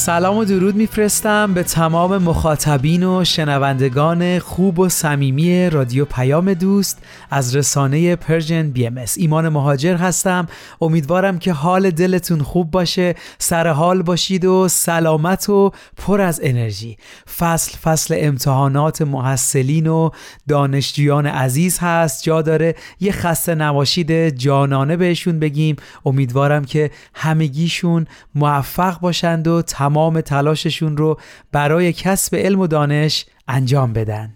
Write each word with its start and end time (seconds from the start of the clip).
سلام 0.00 0.36
و 0.36 0.44
درود 0.44 0.74
میفرستم 0.74 1.54
به 1.54 1.62
تمام 1.62 2.18
مخاطبین 2.18 3.04
و 3.04 3.24
شنوندگان 3.24 4.38
خوب 4.38 4.78
و 4.78 4.88
صمیمی 4.88 5.70
رادیو 5.70 6.04
پیام 6.04 6.54
دوست 6.54 6.98
از 7.30 7.56
رسانه 7.56 8.16
Persian 8.16 8.70
BMS 8.70 9.04
ایمان 9.16 9.48
مهاجر 9.48 9.96
هستم. 9.96 10.46
امیدوارم 10.80 11.38
که 11.38 11.52
حال 11.52 11.90
دلتون 11.90 12.42
خوب 12.42 12.70
باشه. 12.70 13.14
سر 13.38 13.68
حال 13.68 14.02
باشید 14.02 14.44
و 14.44 14.68
سلامت 14.68 15.48
و 15.48 15.72
پر 15.96 16.20
از 16.20 16.40
انرژی. 16.42 16.96
فصل 17.38 17.76
فصل 17.76 18.16
امتحانات 18.18 19.02
محصلین 19.02 19.86
و 19.86 20.10
دانشجویان 20.48 21.26
عزیز 21.26 21.78
هست. 21.78 22.22
جا 22.22 22.42
داره 22.42 22.74
یه 23.00 23.12
خسته 23.12 23.54
نواشید 23.54 24.28
جانانه 24.28 24.96
بهشون 24.96 25.38
بگیم. 25.38 25.76
امیدوارم 26.06 26.64
که 26.64 26.90
همگیشون 27.14 28.06
موفق 28.34 29.00
باشند 29.00 29.48
و 29.48 29.62
تمام 29.62 29.89
تلاششون 30.20 30.96
رو 30.96 31.20
برای 31.52 31.92
کسب 31.92 32.36
علم 32.36 32.60
و 32.60 32.66
دانش 32.66 33.26
انجام 33.48 33.92
بدن. 33.92 34.34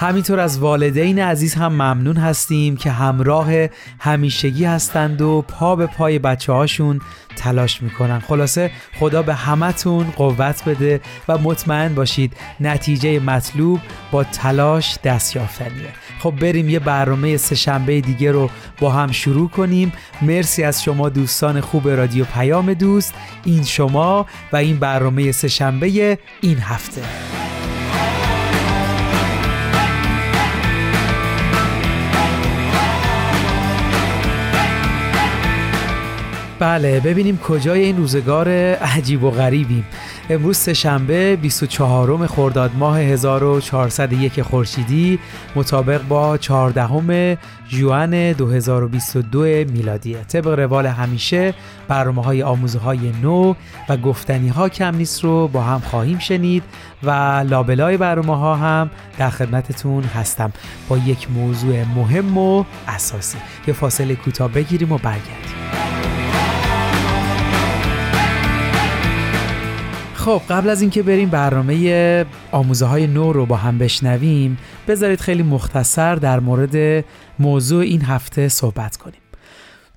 همینطور 0.00 0.40
از 0.40 0.58
والدین 0.58 1.18
عزیز 1.18 1.54
هم 1.54 1.72
ممنون 1.72 2.16
هستیم 2.16 2.76
که 2.76 2.90
همراه 2.90 3.66
همیشگی 3.98 4.64
هستند 4.64 5.22
و 5.22 5.44
پا 5.48 5.76
به 5.76 5.86
پای 5.86 6.18
بچه 6.18 6.52
هاشون 6.52 7.00
تلاش 7.36 7.82
می‌کنن. 7.82 8.20
خلاصه 8.20 8.70
خدا 8.98 9.22
به 9.22 9.34
همتون 9.34 10.04
قوت 10.16 10.68
بده 10.68 11.00
و 11.28 11.38
مطمئن 11.38 11.94
باشید 11.94 12.36
نتیجه 12.60 13.20
مطلوب 13.20 13.80
با 14.10 14.24
تلاش 14.24 14.98
دست 15.04 15.36
یافتنیه 15.36 15.88
خب 16.22 16.34
بریم 16.40 16.68
یه 16.68 16.78
برنامه 16.78 17.36
سهشنبه 17.36 18.00
دیگه 18.00 18.32
رو 18.32 18.50
با 18.80 18.90
هم 18.90 19.12
شروع 19.12 19.48
کنیم. 19.48 19.92
مرسی 20.22 20.64
از 20.64 20.82
شما 20.82 21.08
دوستان 21.08 21.60
خوب 21.60 21.88
رادیو 21.88 22.24
پیام 22.24 22.74
دوست. 22.74 23.14
این 23.44 23.62
شما 23.62 24.26
و 24.52 24.56
این 24.56 24.76
برنامه 24.76 25.32
سهشنبه 25.32 26.18
این 26.40 26.58
هفته. 26.58 27.02
بله 36.58 37.00
ببینیم 37.00 37.38
کجای 37.38 37.80
این 37.80 37.96
روزگار 37.96 38.48
عجیب 38.74 39.24
و 39.24 39.30
غریبیم. 39.30 39.86
امروز 40.30 40.56
سهشنبه 40.56 41.36
24 41.36 42.26
خرداد 42.26 42.70
ماه 42.78 43.00
1401 43.00 44.42
خورشیدی 44.42 45.18
مطابق 45.56 46.02
با 46.02 46.38
14 46.38 47.38
ژوئن 47.68 48.32
2022 48.32 49.40
میلادی. 49.44 50.14
طبق 50.14 50.46
روال 50.46 50.86
همیشه 50.86 51.54
برنامه 51.88 52.22
های 52.22 52.42
آموزه 52.42 52.78
های 52.78 53.12
نو 53.22 53.54
و 53.88 53.96
گفتنی 53.96 54.48
ها 54.48 54.68
کم 54.68 54.96
نیست 54.96 55.24
رو 55.24 55.48
با 55.48 55.62
هم 55.62 55.80
خواهیم 55.80 56.18
شنید 56.18 56.62
و 57.02 57.10
لابلای 57.48 57.96
برنامه 57.96 58.38
ها 58.38 58.56
هم 58.56 58.90
در 59.18 59.30
خدمتتون 59.30 60.04
هستم 60.04 60.52
با 60.88 60.98
یک 60.98 61.30
موضوع 61.30 61.84
مهم 61.84 62.38
و 62.38 62.64
اساسی. 62.88 63.38
یه 63.66 63.74
فاصله 63.74 64.14
کوتاه 64.14 64.48
بگیریم 64.48 64.92
و 64.92 64.98
برگردیم. 64.98 66.19
خب 70.20 70.42
قبل 70.50 70.68
از 70.70 70.80
اینکه 70.80 71.02
بریم 71.02 71.28
برنامه 71.28 72.26
آموزه 72.52 72.86
های 72.86 73.06
نو 73.06 73.32
رو 73.32 73.46
با 73.46 73.56
هم 73.56 73.78
بشنویم 73.78 74.58
بذارید 74.88 75.20
خیلی 75.20 75.42
مختصر 75.42 76.14
در 76.14 76.40
مورد 76.40 77.04
موضوع 77.38 77.82
این 77.82 78.02
هفته 78.02 78.48
صحبت 78.48 78.96
کنیم. 78.96 79.20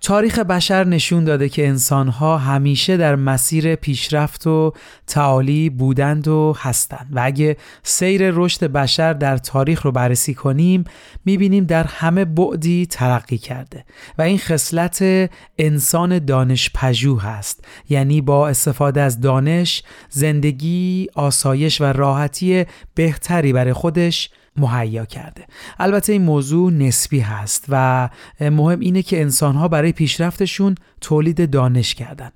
تاریخ 0.03 0.39
بشر 0.39 0.83
نشون 0.83 1.23
داده 1.23 1.49
که 1.49 1.67
انسانها 1.67 2.37
همیشه 2.37 2.97
در 2.97 3.15
مسیر 3.15 3.75
پیشرفت 3.75 4.47
و 4.47 4.73
تعالی 5.07 5.69
بودند 5.69 6.27
و 6.27 6.55
هستند. 6.57 7.07
و 7.11 7.21
اگه 7.23 7.57
سیر 7.83 8.31
رشد 8.31 8.63
بشر 8.63 9.13
در 9.13 9.37
تاریخ 9.37 9.81
رو 9.81 9.91
بررسی 9.91 10.33
کنیم 10.33 10.83
می‌بینیم 11.25 11.65
در 11.65 11.83
همه 11.83 12.25
بعدی 12.25 12.85
ترقی 12.85 13.37
کرده. 13.37 13.85
و 14.17 14.21
این 14.21 14.37
خصلت 14.37 15.29
انسان 15.57 16.19
دانش 16.19 16.69
پژوه 16.75 17.23
هست. 17.23 17.65
یعنی 17.89 18.21
با 18.21 18.47
استفاده 18.47 19.01
از 19.01 19.21
دانش 19.21 19.83
زندگی 20.09 21.07
آسایش 21.15 21.81
و 21.81 21.83
راحتی 21.83 22.65
بهتری 22.95 23.53
برای 23.53 23.73
خودش 23.73 24.29
مهیا 24.57 25.05
کرده. 25.05 25.45
البته 25.79 26.13
این 26.13 26.21
موضوع 26.21 26.71
نسبی 26.71 27.19
هست 27.19 27.65
و 27.69 28.09
مهم 28.41 28.79
اینه 28.79 29.01
که 29.01 29.21
انسانها 29.21 29.67
برای 29.67 29.91
پیشرفتشون 29.91 30.75
تولید 31.01 31.49
دانش 31.49 31.95
کردن. 31.95 32.31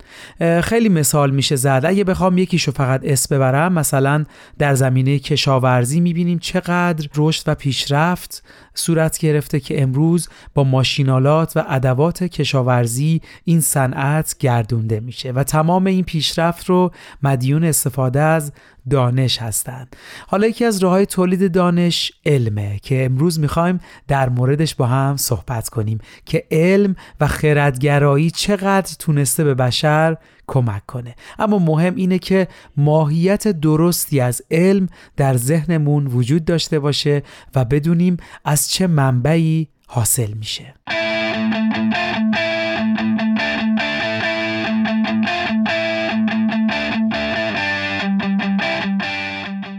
خیلی 0.62 0.90
مثال 0.90 1.32
میشه 1.32 1.56
زد. 1.56 1.82
اگه 1.86 2.04
بخوام 2.04 2.38
یکیشو 2.38 2.72
فقط 2.72 3.02
اسم 3.04 3.36
ببرم 3.36 3.74
مثلا 3.74 4.26
در 4.58 4.76
زمینه 4.76 5.20
کشاورزی 5.20 6.00
می‌بینیم 6.00 6.40
چقدر 6.40 7.08
رشد 7.16 7.44
و 7.48 7.56
پیشرفت 7.56 8.44
صورت 8.74 9.18
گرفته 9.18 9.60
که 9.60 9.82
امروز 9.82 10.30
با 10.54 10.64
ماشینالات 10.64 11.58
و 11.58 11.64
ادوات 11.68 12.24
کشاورزی 12.24 13.22
این 13.44 13.62
صنعت 13.62 14.36
گردونده 14.40 15.00
میشه. 15.00 15.32
و 15.32 15.44
تمام 15.44 15.86
این 15.86 16.04
پیشرفت 16.04 16.66
رو 16.66 16.92
مدیون 17.24 17.64
استفاده 17.64 18.20
از 18.20 18.52
دانش 18.90 19.42
هستند. 19.42 19.96
حالا 20.28 20.48
یکی 20.48 20.66
از 20.66 20.84
راه 20.84 21.06
تولید 21.06 21.52
دانش 21.52 22.12
علمه 22.26 22.80
که 22.84 23.06
امروز 23.06 23.40
می‌خوایم 23.40 23.80
در 24.08 24.30
موردش 24.30 24.76
با 24.76 24.86
هم 24.86 25.18
صحبت 25.18 25.70
کنیم 25.70 26.00
که 26.26 26.48
علم 26.52 26.96
و 27.22 27.28
خردگرایی 27.28 28.32
چقدر 28.32 28.96
تونسته 29.00 29.44
به 29.44 29.54
بشر 29.54 30.18
کمک 30.48 30.86
کنه. 30.86 31.16
اما 31.40 31.60
مهم 31.60 31.96
اینه 31.96 32.20
که 32.20 32.48
ماهیت 32.78 33.48
درستی 33.48 34.20
از 34.20 34.42
علم 34.52 34.88
در 35.18 35.38
ذهنمون 35.38 36.08
وجود 36.08 36.46
داشته 36.46 36.80
باشه 36.80 37.24
و 37.56 37.66
بدونیم 37.66 38.18
از 38.46 38.72
چه 38.72 38.88
منبعی 38.88 39.68
حاصل 39.88 40.34
میشه. 40.34 40.74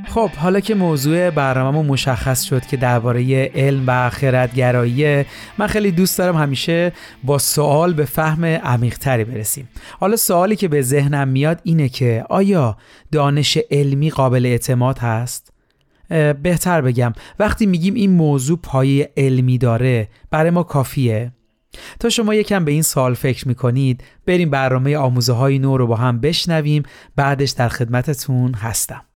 خب 0.08 0.30
حالا 0.30 0.60
که 0.60 0.74
موضوع 0.74 1.30
برنامهمون 1.30 1.86
مشخص 1.86 2.42
شد 2.42 2.66
که 2.66 2.76
درباره 2.76 3.50
علم 3.54 3.84
و 3.86 4.10
خردگرایی 4.10 5.24
من 5.58 5.66
خیلی 5.66 5.90
دوست 5.90 6.18
دارم 6.18 6.36
همیشه 6.36 6.92
با 7.24 7.38
سوال 7.38 7.92
به 7.92 8.04
فهم 8.04 8.44
عمیقتری 8.44 9.24
برسیم 9.24 9.68
حالا 10.00 10.16
سوالی 10.16 10.56
که 10.56 10.68
به 10.68 10.82
ذهنم 10.82 11.28
میاد 11.28 11.60
اینه 11.62 11.88
که 11.88 12.24
آیا 12.30 12.76
دانش 13.12 13.58
علمی 13.70 14.10
قابل 14.10 14.46
اعتماد 14.46 14.98
هست؟ 14.98 15.52
بهتر 16.42 16.80
بگم 16.80 17.12
وقتی 17.38 17.66
میگیم 17.66 17.94
این 17.94 18.10
موضوع 18.10 18.58
پایه 18.62 19.12
علمی 19.16 19.58
داره 19.58 20.08
برای 20.30 20.50
ما 20.50 20.62
کافیه؟ 20.62 21.32
تا 22.00 22.08
شما 22.08 22.34
یکم 22.34 22.64
به 22.64 22.72
این 22.72 22.82
سوال 22.82 23.14
فکر 23.14 23.48
می‌کنید 23.48 24.04
بریم 24.26 24.50
برنامه 24.50 24.96
آموزه 24.96 25.32
های 25.32 25.58
نو 25.58 25.76
رو 25.76 25.86
با 25.86 25.96
هم 25.96 26.20
بشنویم 26.20 26.82
بعدش 27.16 27.50
در 27.50 27.68
خدمتتون 27.68 28.54
هستم 28.54 29.07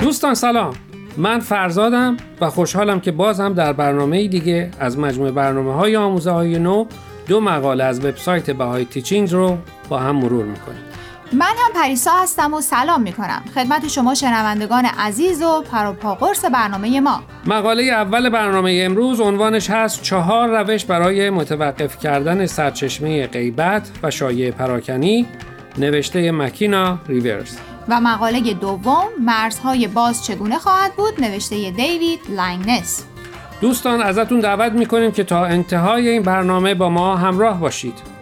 دوستان 0.00 0.34
سلام. 0.34 0.74
من 1.16 1.40
فرزادم 1.40 2.16
و 2.40 2.50
خوشحالم 2.50 3.00
که 3.00 3.12
باز 3.12 3.40
هم 3.40 3.52
در 3.52 3.72
برنامه 3.72 4.28
دیگه 4.28 4.70
از 4.80 4.98
مجموعه 4.98 5.32
برنامه 5.32 5.72
های 5.72 5.96
آموزه 5.96 6.30
های 6.30 6.58
نو 6.58 6.86
دو 7.28 7.40
مقاله 7.40 7.84
از 7.84 8.04
وبسایت 8.04 8.50
بهای 8.50 8.84
تیچینگ 8.84 9.32
رو 9.32 9.58
با 9.88 9.98
هم 9.98 10.16
مرور 10.16 10.44
می‌کنیم. 10.44 10.85
من 11.32 11.46
هم 11.46 11.82
پریسا 11.82 12.10
هستم 12.10 12.54
و 12.54 12.60
سلام 12.60 13.02
می 13.02 13.12
کنم 13.12 13.42
خدمت 13.54 13.88
شما 13.88 14.14
شنوندگان 14.14 14.84
عزیز 14.84 15.42
و 15.42 15.62
پروپا 15.72 16.14
قرص 16.14 16.44
برنامه 16.44 17.00
ما. 17.00 17.22
مقاله 17.46 17.82
اول 17.82 18.28
برنامه 18.28 18.80
امروز 18.84 19.20
عنوانش 19.20 19.70
هست 19.70 20.02
چهار 20.02 20.48
روش 20.48 20.84
برای 20.84 21.30
متوقف 21.30 21.98
کردن 21.98 22.46
سرچشمه 22.46 23.26
غیبت 23.26 23.90
و 24.02 24.10
شایع 24.10 24.50
پراکنی. 24.50 25.26
نوشته 25.78 26.32
مکینا 26.32 26.98
ریورز. 27.08 27.56
و 27.88 28.00
مقاله 28.00 28.54
دوم 28.54 29.06
مرزهای 29.20 29.88
باز 29.88 30.24
چگونه 30.24 30.58
خواهد 30.58 30.92
بود؟ 30.92 31.20
نوشته 31.20 31.70
دیوید 31.70 32.20
لینگنس. 32.28 33.04
دوستان 33.60 34.02
ازتون 34.02 34.40
دعوت 34.40 34.72
می‌کنیم 34.72 35.12
که 35.12 35.24
تا 35.24 35.44
انتهای 35.44 36.08
این 36.08 36.22
برنامه 36.22 36.74
با 36.74 36.88
ما 36.88 37.16
همراه 37.16 37.60
باشید. 37.60 38.15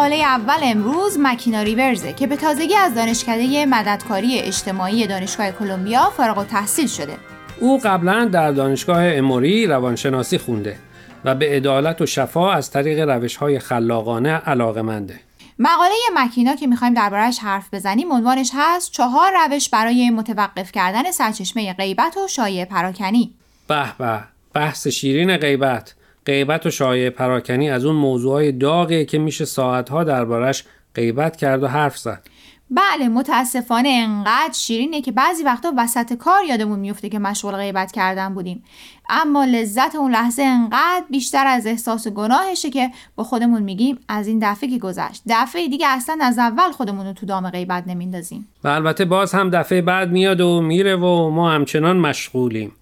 مقاله 0.00 0.16
اول 0.16 0.58
امروز 0.62 1.18
مکینا 1.18 1.62
ریورزه 1.62 2.12
که 2.12 2.26
به 2.26 2.36
تازگی 2.36 2.74
از 2.74 2.94
دانشکده 2.94 3.66
مددکاری 3.66 4.38
اجتماعی 4.38 5.06
دانشگاه 5.06 5.50
کلمبیا 5.50 6.10
فارغ 6.16 6.38
و 6.38 6.44
تحصیل 6.44 6.86
شده. 6.86 7.16
او 7.60 7.80
قبلا 7.84 8.24
در 8.24 8.52
دانشگاه 8.52 9.04
اموری 9.04 9.66
روانشناسی 9.66 10.38
خونده 10.38 10.76
و 11.24 11.34
به 11.34 11.56
عدالت 11.56 12.00
و 12.00 12.06
شفا 12.06 12.52
از 12.52 12.70
طریق 12.70 13.08
روش 13.08 13.36
های 13.36 13.58
خلاقانه 13.58 14.30
علاقه 14.30 14.82
منده. 14.82 15.20
مقاله 15.58 15.94
مکینا 16.14 16.56
که 16.56 16.66
می‌خوایم 16.66 16.94
دربارهش 16.94 17.38
حرف 17.38 17.74
بزنیم 17.74 18.12
عنوانش 18.12 18.50
هست 18.54 18.92
چهار 18.92 19.32
روش 19.46 19.68
برای 19.68 20.10
متوقف 20.10 20.72
کردن 20.72 21.10
سرچشمه 21.10 21.72
غیبت 21.72 22.16
و 22.16 22.28
شایع 22.28 22.64
پراکنی. 22.64 23.34
به 23.68 23.84
به 23.98 24.20
بحث 24.54 24.86
شیرین 24.86 25.36
غیبت 25.36 25.94
غیبت 26.30 26.66
و 26.66 26.70
شایع 26.70 27.10
پراکنی 27.10 27.70
از 27.70 27.84
اون 27.84 27.96
موضوعهای 27.96 28.52
داغه 28.52 29.04
که 29.04 29.18
میشه 29.18 29.44
ساعتها 29.44 30.04
دربارش 30.04 30.64
غیبت 30.94 31.36
کرد 31.36 31.62
و 31.62 31.66
حرف 31.66 31.98
زد. 31.98 32.22
بله 32.70 33.08
متاسفانه 33.08 33.88
انقدر 33.88 34.52
شیرینه 34.52 35.00
که 35.00 35.12
بعضی 35.12 35.44
وقتا 35.44 35.72
وسط 35.76 36.12
کار 36.12 36.44
یادمون 36.44 36.78
میفته 36.78 37.08
که 37.08 37.18
مشغول 37.18 37.56
غیبت 37.56 37.92
کردن 37.92 38.34
بودیم. 38.34 38.64
اما 39.08 39.44
لذت 39.44 39.94
اون 39.94 40.12
لحظه 40.12 40.42
انقدر 40.42 41.04
بیشتر 41.10 41.46
از 41.46 41.66
احساس 41.66 42.08
گناهشه 42.08 42.70
که 42.70 42.90
با 43.16 43.24
خودمون 43.24 43.62
میگیم 43.62 43.98
از 44.08 44.26
این 44.26 44.38
دفعه 44.42 44.70
که 44.70 44.78
گذشت. 44.78 45.22
دفعه 45.28 45.68
دیگه 45.68 45.86
اصلا 45.88 46.18
از 46.22 46.38
اول 46.38 46.70
خودمون 46.70 47.06
رو 47.06 47.12
تو 47.12 47.26
دام 47.26 47.50
غیبت 47.50 47.84
نمیندازیم. 47.86 48.48
و 48.64 48.68
البته 48.68 49.04
باز 49.04 49.32
هم 49.32 49.50
دفعه 49.50 49.82
بعد 49.82 50.10
میاد 50.10 50.40
و 50.40 50.60
میره 50.60 50.96
و 50.96 51.30
ما 51.30 51.50
همچنان 51.50 51.96
مشغولیم. 51.96 52.72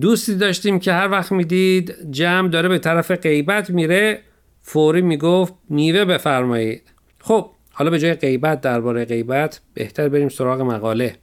دوستی 0.00 0.34
داشتیم 0.34 0.78
که 0.78 0.92
هر 0.92 1.10
وقت 1.10 1.32
می‌دید 1.32 2.10
جمع 2.10 2.48
داره 2.48 2.68
به 2.68 2.78
طرف 2.78 3.10
غیبت 3.10 3.70
میره 3.70 4.22
فوری 4.62 5.02
می‌گفت 5.02 5.54
میوه 5.68 6.04
بفرمایید. 6.04 6.82
خب 7.20 7.50
حالا 7.72 7.90
به 7.90 7.98
جای 7.98 8.14
غیبت 8.14 8.60
درباره 8.60 9.04
غیبت 9.04 9.60
بهتر 9.74 10.08
بریم 10.08 10.28
سراغ 10.28 10.60
مقاله. 10.60 11.16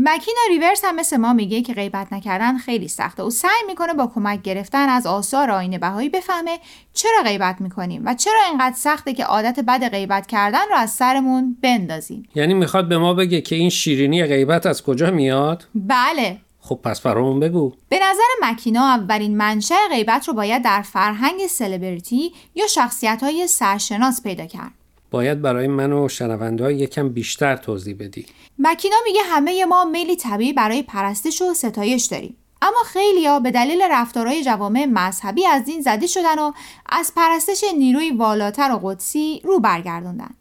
مکینا 0.00 0.40
ریورس 0.50 0.84
هم 0.84 0.96
مثل 0.96 1.16
ما 1.16 1.32
میگه 1.32 1.62
که 1.62 1.74
غیبت 1.74 2.12
نکردن 2.12 2.58
خیلی 2.58 2.88
سخته 2.88 3.22
و 3.22 3.30
سعی 3.30 3.50
می‌کنه 3.66 3.94
با 3.94 4.06
کمک 4.14 4.42
گرفتن 4.42 4.88
از 4.88 5.06
آثار 5.06 5.50
آینه 5.50 5.78
بهایی 5.78 6.08
بفهمه 6.08 6.58
چرا 6.92 7.22
غیبت 7.24 7.60
می‌کنیم 7.60 8.02
و 8.04 8.14
چرا 8.14 8.40
اینقدر 8.50 8.76
سخته 8.76 9.14
که 9.14 9.24
عادت 9.24 9.60
بد 9.60 9.88
غیبت 9.88 10.26
کردن 10.26 10.68
رو 10.70 10.76
از 10.76 10.90
سرمون 10.90 11.56
بندازیم. 11.62 12.28
یعنی 12.34 12.54
می‌خواد 12.54 12.88
به 12.88 12.98
ما 12.98 13.14
بگه 13.14 13.40
که 13.40 13.56
این 13.56 13.70
شیرینی 13.70 14.24
غیبت 14.24 14.66
از 14.66 14.82
کجا 14.82 15.10
میاد؟ 15.10 15.64
بله. 15.74 16.36
خب 16.60 16.80
پس 16.84 17.00
برامون 17.00 17.40
بگو. 17.40 17.72
به 17.88 17.98
نظر 17.98 18.50
مکینا 18.50 18.86
اولین 18.86 19.36
منشأ 19.36 19.88
غیبت 19.90 20.28
رو 20.28 20.34
باید 20.34 20.62
در 20.62 20.82
فرهنگ 20.82 21.46
سلبریتی 21.46 22.32
یا 22.54 22.66
شخصیت 22.66 23.22
های 23.22 23.46
سرشناس 23.46 24.22
پیدا 24.22 24.46
کرد. 24.46 24.72
باید 25.10 25.42
برای 25.42 25.66
من 25.66 25.92
و 25.92 26.08
شنونده 26.08 26.74
یکم 26.74 27.08
بیشتر 27.08 27.56
توضیح 27.56 27.96
بدی. 28.00 28.26
مکینا 28.58 28.96
میگه 29.04 29.20
همه 29.22 29.64
ما 29.64 29.84
میلی 29.84 30.16
طبیعی 30.16 30.52
برای 30.52 30.82
پرستش 30.82 31.42
و 31.42 31.54
ستایش 31.54 32.04
داریم. 32.04 32.36
اما 32.62 32.82
خیلی 32.86 33.26
ها 33.26 33.40
به 33.40 33.50
دلیل 33.50 33.82
رفتارهای 33.90 34.44
جوامع 34.44 34.84
مذهبی 34.84 35.46
از 35.46 35.64
دین 35.64 35.82
زده 35.82 36.06
شدن 36.06 36.38
و 36.38 36.52
از 36.88 37.12
پرستش 37.16 37.64
نیروی 37.78 38.10
والاتر 38.10 38.72
و 38.72 38.80
قدسی 38.82 39.40
رو 39.44 39.60
برگردوندن. 39.60 40.34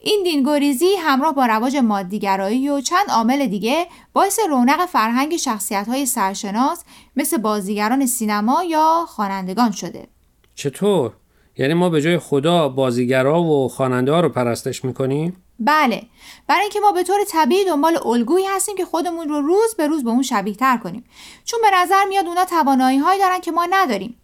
این 0.00 0.22
دینگوریزی 0.22 0.96
همراه 0.98 1.34
با 1.34 1.46
رواج 1.46 1.76
مادیگرایی 1.76 2.68
و 2.68 2.80
چند 2.80 3.10
عامل 3.10 3.46
دیگه 3.46 3.86
باعث 4.12 4.38
رونق 4.48 4.86
فرهنگ 4.86 5.36
شخصیت 5.36 5.88
های 5.88 6.06
سرشناس 6.06 6.84
مثل 7.16 7.36
بازیگران 7.36 8.06
سینما 8.06 8.64
یا 8.64 9.04
خوانندگان 9.08 9.70
شده 9.70 10.06
چطور؟ 10.54 11.12
یعنی 11.56 11.74
ما 11.74 11.90
به 11.90 12.02
جای 12.02 12.18
خدا 12.18 12.68
بازیگرا 12.68 13.42
و 13.42 13.68
خواننده 13.68 14.12
ها 14.12 14.20
رو 14.20 14.28
پرستش 14.28 14.84
می‌کنیم؟ 14.84 15.36
بله 15.60 16.02
برای 16.46 16.62
اینکه 16.62 16.80
ما 16.80 16.92
به 16.92 17.02
طور 17.02 17.18
طبیعی 17.28 17.64
دنبال 17.64 17.98
الگویی 18.06 18.46
هستیم 18.46 18.76
که 18.76 18.84
خودمون 18.84 19.28
رو 19.28 19.40
روز 19.40 19.74
به 19.78 19.86
روز 19.86 20.04
به 20.04 20.10
اون 20.10 20.22
شبیه 20.22 20.54
تر 20.54 20.76
کنیم 20.76 21.04
چون 21.44 21.60
به 21.62 21.68
نظر 21.76 22.04
میاد 22.08 22.26
اونا 22.26 22.44
توانایی 22.44 22.98
هایی 22.98 23.20
دارن 23.20 23.40
که 23.40 23.52
ما 23.52 23.66
نداریم 23.70 24.20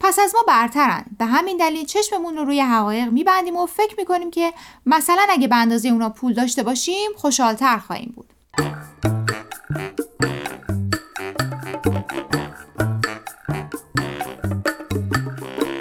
پس 0.00 0.18
از 0.18 0.34
ما 0.34 0.42
برترن. 0.48 1.04
به 1.18 1.24
همین 1.24 1.56
دلیل 1.56 1.84
چشممون 1.84 2.36
رو 2.36 2.44
روی 2.44 2.60
حقایق 2.60 3.08
میبندیم 3.08 3.56
و 3.56 3.66
فکر 3.66 3.94
می‌کنیم 3.98 4.30
که 4.30 4.52
مثلا 4.86 5.22
اگه 5.30 5.48
به 5.48 5.56
اندازه 5.56 5.88
اونا 5.88 6.10
پول 6.10 6.34
داشته 6.34 6.62
باشیم 6.62 7.10
خوشحالتر 7.16 7.78
خواهیم 7.78 8.12
بود. 8.16 8.26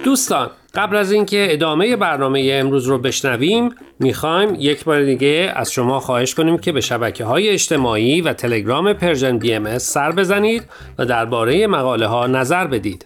دوستان 0.04 0.52
قبل 0.76 0.96
از 0.96 1.12
اینکه 1.12 1.48
ادامه 1.50 1.96
برنامه 1.96 2.50
امروز 2.54 2.88
رو 2.88 2.98
بشنویم 2.98 3.76
می‌خوایم 4.00 4.56
یک 4.60 4.84
بار 4.84 5.06
دیگه 5.06 5.54
از 5.56 5.72
شما 5.72 6.00
خواهش 6.00 6.36
کنیم 6.36 6.58
که 6.58 6.72
به 6.72 6.82
شبکه 6.82 7.26
های 7.26 7.50
اجتماعی 7.50 8.22
و 8.22 8.34
تلگرام 8.34 8.94
Persian 8.94 9.38
BMS 9.38 9.78
سر 9.78 10.12
بزنید 10.12 10.64
و 10.98 11.06
درباره 11.06 11.68
مقاله 11.68 12.08
ها 12.08 12.28
نظر 12.28 12.68
بدید. 12.68 13.06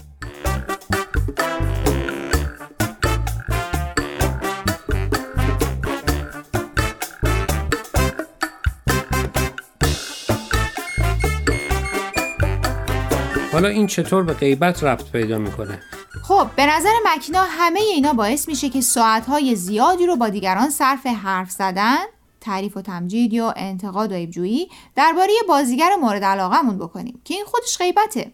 حالا 13.51 13.67
این 13.67 13.87
چطور 13.87 14.23
به 14.23 14.33
غیبت 14.33 14.83
ربط 14.83 15.11
پیدا 15.11 15.37
می‌کنه؟ 15.37 15.79
خب 16.23 16.47
به 16.55 16.65
نظر 16.65 16.89
مکینا 17.05 17.43
همه 17.49 17.79
اینا 17.79 18.13
باعث 18.13 18.47
میشه 18.47 18.69
که 18.69 18.81
ساعتهای 18.81 19.55
زیادی 19.55 20.05
رو 20.05 20.15
با 20.15 20.29
دیگران 20.29 20.69
صرف 20.69 21.05
حرف 21.07 21.51
زدن 21.51 21.97
تعریف 22.41 22.77
و 22.77 22.81
تمجید 22.81 23.33
یا 23.33 23.53
انتقاد 23.57 24.11
و 24.11 24.15
عیبجویی 24.15 24.67
درباره 24.95 25.33
بازیگر 25.47 25.89
مورد 26.01 26.23
علاقهمون 26.23 26.77
بکنیم 26.77 27.21
که 27.25 27.33
این 27.33 27.45
خودش 27.45 27.77
غیبته. 27.77 28.31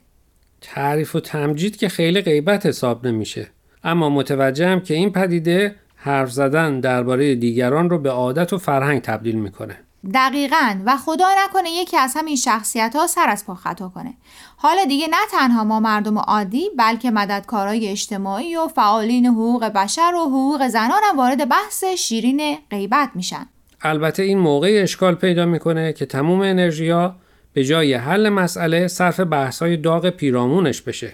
تعریف 0.61 1.15
و 1.15 1.19
تمجید 1.19 1.77
که 1.77 1.89
خیلی 1.89 2.21
غیبت 2.21 2.65
حساب 2.65 3.07
نمیشه. 3.07 3.47
اما 3.83 4.09
متوجهم 4.09 4.79
که 4.79 4.93
این 4.93 5.11
پدیده 5.11 5.75
حرف 5.95 6.31
زدن 6.31 6.79
درباره 6.79 7.35
دیگران 7.35 7.89
رو 7.89 7.97
به 7.97 8.09
عادت 8.09 8.53
و 8.53 8.57
فرهنگ 8.57 9.01
تبدیل 9.01 9.35
می‌کنه. 9.35 9.86
دقیقا. 10.13 10.79
و 10.85 10.97
خدا 10.97 11.27
نکنه 11.43 11.69
یکی 11.69 11.97
از 11.97 12.13
همین 12.15 12.35
شخصیت 12.35 12.95
ها 12.95 13.07
سر 13.07 13.29
از 13.29 13.45
پا 13.45 13.55
خطا 13.55 13.89
کنه. 13.89 14.13
حالا 14.57 14.85
دیگه 14.85 15.07
نه 15.07 15.17
تنها 15.31 15.63
ما 15.63 15.79
مردم 15.79 16.17
عادی 16.17 16.69
بلکه 16.77 17.11
مددکارای 17.11 17.87
اجتماعی 17.87 18.55
و 18.55 18.67
فعالین 18.67 19.25
حقوق 19.25 19.65
بشر 19.65 20.11
و 20.15 20.19
حقوق 20.19 20.67
زنان 20.67 21.01
هم 21.03 21.17
وارد 21.17 21.49
بحث 21.49 21.83
شیرین 21.83 22.57
غیبت 22.71 23.09
میشن. 23.15 23.45
البته 23.81 24.23
این 24.23 24.37
موقع 24.37 24.79
اشکال 24.83 25.15
پیدا 25.15 25.45
می‌کنه 25.45 25.93
که 25.93 26.05
تموم 26.05 26.41
انرژیا 26.41 27.15
به 27.53 27.63
جای 27.63 27.93
حل 27.93 28.29
مسئله 28.29 28.87
صرف 28.87 29.19
بحثای 29.19 29.77
داغ 29.77 30.09
پیرامونش 30.09 30.81
بشه. 30.81 31.13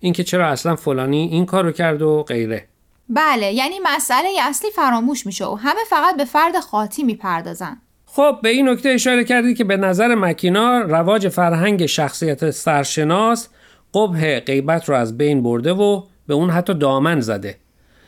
اینکه 0.00 0.24
چرا 0.24 0.48
اصلا 0.48 0.76
فلانی 0.76 1.28
این 1.32 1.46
کارو 1.46 1.72
کرد 1.72 2.02
و 2.02 2.22
غیره. 2.22 2.68
بله 3.08 3.52
یعنی 3.52 3.78
مسئله 3.82 4.28
اصلی 4.42 4.70
فراموش 4.70 5.26
میشه 5.26 5.46
و 5.46 5.54
همه 5.54 5.80
فقط 5.90 6.16
به 6.16 6.24
فرد 6.24 6.60
خاطی 6.60 7.02
می‌پردازن. 7.02 7.80
خب 8.16 8.38
به 8.42 8.48
این 8.48 8.68
نکته 8.68 8.88
اشاره 8.88 9.24
کردی 9.24 9.54
که 9.54 9.64
به 9.64 9.76
نظر 9.76 10.14
مکینا 10.14 10.80
رواج 10.80 11.28
فرهنگ 11.28 11.86
شخصیت 11.86 12.50
سرشناس 12.50 13.48
قبه 13.94 14.40
غیبت 14.40 14.88
رو 14.88 14.94
از 14.94 15.18
بین 15.18 15.42
برده 15.42 15.72
و 15.72 16.02
به 16.26 16.34
اون 16.34 16.50
حتی 16.50 16.74
دامن 16.74 17.20
زده. 17.20 17.58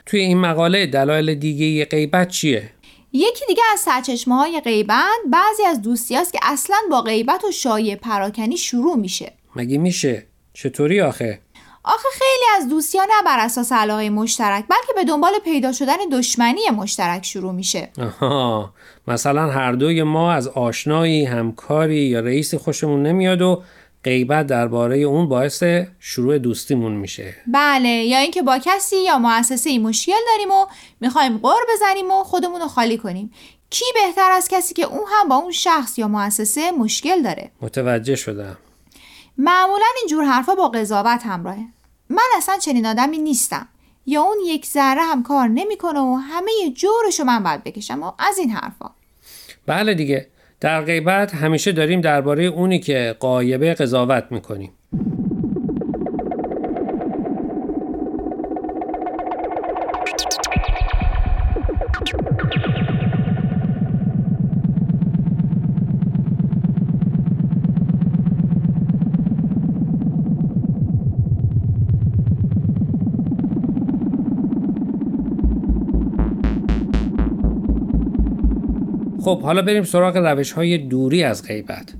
توی 0.06 0.20
این 0.20 0.38
مقاله 0.38 0.86
دلایل 0.86 1.34
دیگه 1.34 1.84
غیبت 1.84 2.28
چیه؟ 2.28 2.70
یکی 3.12 3.44
دیگه 3.48 3.62
از 3.72 3.80
سرچشمه 3.80 4.34
های 4.34 4.60
غیبت 4.60 5.18
بعضی 5.30 5.62
از 5.62 5.82
دوستی 5.82 6.14
هست 6.14 6.32
که 6.32 6.38
اصلا 6.42 6.76
با 6.90 7.02
غیبت 7.02 7.44
و 7.44 7.52
شایع 7.52 7.94
پراکنی 7.94 8.56
شروع 8.56 8.96
میشه. 8.96 9.32
مگه 9.56 9.78
میشه؟ 9.78 10.26
چطوری 10.52 11.00
آخه؟ 11.00 11.40
آخه 11.86 12.08
خیلی 12.12 12.44
از 12.56 12.68
دوستیان 12.68 13.06
نه 13.16 13.22
بر 13.24 13.38
اساس 13.38 13.72
علاقه 13.72 14.10
مشترک 14.10 14.64
بلکه 14.68 14.92
به 14.94 15.04
دنبال 15.04 15.32
پیدا 15.44 15.72
شدن 15.72 15.96
دشمنی 16.12 16.60
مشترک 16.76 17.24
شروع 17.24 17.52
میشه. 17.52 17.90
آها. 17.98 18.72
مثلا 19.08 19.50
هر 19.50 19.72
دوی 19.72 20.02
ما 20.02 20.32
از 20.32 20.48
آشنایی 20.48 21.24
همکاری 21.24 21.96
یا 21.96 22.20
رئیسی 22.20 22.58
خوشمون 22.58 23.02
نمیاد 23.02 23.42
و 23.42 23.62
غیبت 24.04 24.46
درباره 24.46 24.98
اون 24.98 25.28
باعث 25.28 25.62
شروع 26.00 26.38
دوستیمون 26.38 26.92
میشه. 26.92 27.34
بله 27.46 27.88
یا 27.88 28.18
اینکه 28.18 28.42
با 28.42 28.58
کسی 28.58 28.96
یا 28.96 29.18
مؤسسه 29.18 29.70
ای 29.70 29.78
مشکل 29.78 30.12
داریم 30.28 30.50
و 30.50 30.66
می‌خوایم 31.00 31.38
قر 31.38 31.60
بزنیم 31.74 32.10
و 32.10 32.24
خودمون 32.24 32.60
رو 32.60 32.68
خالی 32.68 32.98
کنیم. 32.98 33.32
کی 33.70 33.84
بهتر 33.94 34.30
از 34.30 34.48
کسی 34.48 34.74
که 34.74 34.84
اون 34.84 35.04
هم 35.08 35.28
با 35.28 35.36
اون 35.36 35.52
شخص 35.52 35.98
یا 35.98 36.08
مؤسسه 36.08 36.70
مشکل 36.70 37.22
داره؟ 37.22 37.50
متوجه 37.60 38.16
شدم. 38.16 38.56
معمولا 39.38 39.86
اینجور 39.98 40.24
حرفا 40.24 40.54
با 40.54 40.68
قضاوت 40.68 41.20
همراهه. 41.26 41.75
من 42.10 42.28
اصلا 42.36 42.58
چنین 42.58 42.86
آدمی 42.86 43.18
نیستم. 43.18 43.68
یا 44.06 44.22
اون 44.22 44.36
یک 44.46 44.66
ذره 44.66 45.02
هم 45.02 45.22
کار 45.22 45.48
نمی‌کنه 45.48 46.00
و 46.00 46.14
همه 46.14 46.50
جورشو 46.74 47.24
من 47.24 47.42
باید 47.42 47.64
بکشم 47.64 48.02
و 48.02 48.12
از 48.18 48.38
این 48.38 48.50
حرفا. 48.50 48.90
بله 49.66 49.94
دیگه. 49.94 50.26
در 50.60 50.82
غیبت 50.82 51.34
همیشه 51.34 51.72
داریم 51.72 52.00
درباره 52.00 52.44
اونی 52.44 52.78
که 52.78 53.16
قایبه 53.20 53.74
قضاوت 53.74 54.24
می‌کنیم. 54.30 54.72
خب 79.26 79.42
حالا 79.42 79.62
بریم 79.62 79.84
سراغ 79.84 80.16
روش 80.16 80.52
های 80.52 80.78
دوری 80.78 81.22
از 81.24 81.46
غیبت. 81.46 81.92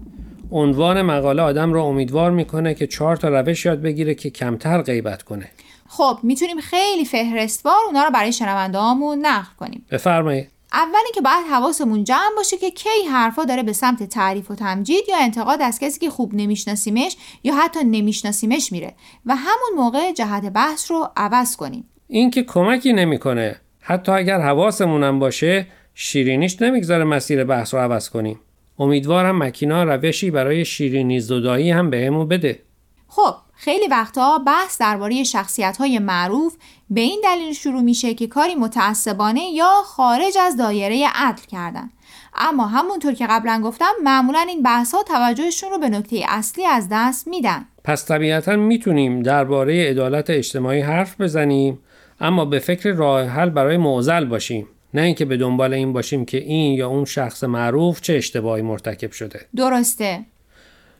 عنوان 0.50 1.02
مقاله 1.02 1.42
آدم 1.42 1.72
رو 1.72 1.84
امیدوار 1.84 2.30
می‌کنه 2.30 2.74
که 2.74 2.86
چهار 2.86 3.16
تا 3.16 3.28
روش 3.28 3.64
یاد 3.66 3.82
بگیره 3.82 4.14
که 4.14 4.30
کمتر 4.30 4.82
غیبت 4.82 5.22
کنه. 5.22 5.50
خب 5.88 6.18
می‌تونیم 6.22 6.60
خیلی 6.60 7.04
فهرستوار 7.04 7.74
اونا 7.86 8.04
رو 8.04 8.10
برای 8.10 8.32
شنوندهامون 8.32 9.26
نقل 9.26 9.54
کنیم. 9.58 9.86
بفرمایید. 9.90 10.48
اولی 10.72 11.10
که 11.14 11.20
باید 11.20 11.46
حواسمون 11.50 12.04
جمع 12.04 12.30
باشه 12.36 12.56
که 12.56 12.70
کی 12.70 13.08
حرفا 13.10 13.44
داره 13.44 13.62
به 13.62 13.72
سمت 13.72 14.02
تعریف 14.02 14.50
و 14.50 14.54
تمجید 14.54 15.04
یا 15.08 15.16
انتقاد 15.20 15.62
از 15.62 15.78
کسی 15.78 16.00
که 16.00 16.10
خوب 16.10 16.34
نمیشناسیمش 16.34 17.16
یا 17.44 17.54
حتی 17.54 17.84
نمیشناسیمش 17.84 18.72
میره 18.72 18.94
و 19.26 19.36
همون 19.36 19.84
موقع 19.84 20.12
جهت 20.12 20.52
بحث 20.52 20.90
رو 20.90 21.08
عوض 21.16 21.56
کنیم. 21.56 21.84
این 22.08 22.30
که 22.30 22.42
کمکی 22.42 22.92
نمی‌کنه. 22.92 23.60
حتی 23.80 24.12
اگر 24.12 24.40
حواسمونم 24.40 25.18
باشه 25.18 25.66
شیرینیش 25.98 26.62
نمی‌گذاره 26.62 27.04
مسیر 27.04 27.44
بحث 27.44 27.74
رو 27.74 27.80
عوض 27.80 28.08
کنیم. 28.08 28.40
امیدوارم 28.78 29.42
مکینا 29.42 29.84
روشی 29.84 30.30
برای 30.30 30.64
شیرینی 30.64 31.20
زدایی 31.20 31.70
هم 31.70 31.90
بهمون 31.90 32.28
بده. 32.28 32.62
خب 33.08 33.34
خیلی 33.54 33.88
وقتا 33.88 34.38
بحث 34.46 34.80
درباره 34.80 35.24
شخصیت 35.24 35.76
های 35.76 35.98
معروف 35.98 36.56
به 36.90 37.00
این 37.00 37.20
دلیل 37.24 37.52
شروع 37.52 37.80
میشه 37.80 38.14
که 38.14 38.26
کاری 38.26 38.54
متعصبانه 38.54 39.40
یا 39.54 39.70
خارج 39.84 40.38
از 40.40 40.56
دایره 40.56 41.08
عدل 41.14 41.42
کردن. 41.42 41.90
اما 42.34 42.66
همونطور 42.66 43.12
که 43.12 43.26
قبلا 43.26 43.60
گفتم 43.64 43.92
معمولا 44.04 44.46
این 44.48 44.62
بحث 44.62 44.94
ها 44.94 45.02
توجهشون 45.02 45.70
رو 45.70 45.78
به 45.78 45.88
نکته 45.88 46.20
اصلی 46.28 46.66
از 46.66 46.88
دست 46.92 47.28
میدن. 47.28 47.66
پس 47.84 48.06
طبیعتا 48.06 48.56
می‌تونیم 48.56 49.22
درباره 49.22 49.90
عدالت 49.90 50.30
اجتماعی 50.30 50.80
حرف 50.80 51.20
بزنیم 51.20 51.78
اما 52.20 52.44
به 52.44 52.58
فکر 52.58 52.92
راه 52.92 53.24
حل 53.24 53.50
برای 53.50 53.76
معضل 53.76 54.24
باشیم. 54.24 54.68
نه 54.96 55.02
اینکه 55.02 55.24
به 55.24 55.36
دنبال 55.36 55.74
این 55.74 55.92
باشیم 55.92 56.24
که 56.24 56.38
این 56.38 56.74
یا 56.74 56.88
اون 56.88 57.04
شخص 57.04 57.44
معروف 57.44 58.00
چه 58.00 58.14
اشتباهی 58.14 58.62
مرتکب 58.62 59.12
شده. 59.12 59.40
درسته. 59.56 60.24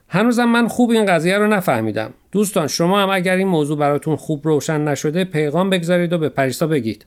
هنوزم 0.09 0.45
من 0.45 0.69
خوب 0.69 0.91
این 0.91 1.07
قضیه 1.07 1.39
رو 1.39 1.47
نفهمیدم. 1.47 2.15
دوستان 2.33 2.67
شما 2.67 3.03
هم 3.03 3.11
اگر 3.11 3.37
این 3.37 3.49
موضوع 3.49 3.79
براتون 3.79 4.17
خوب 4.17 4.49
روشن 4.49 4.81
نشده 4.89 5.25
پیغام 5.25 5.71
بگذارید 5.71 6.13
و 6.13 6.19
به 6.19 6.29
پریسا 6.29 6.67
بگید. 6.67 7.07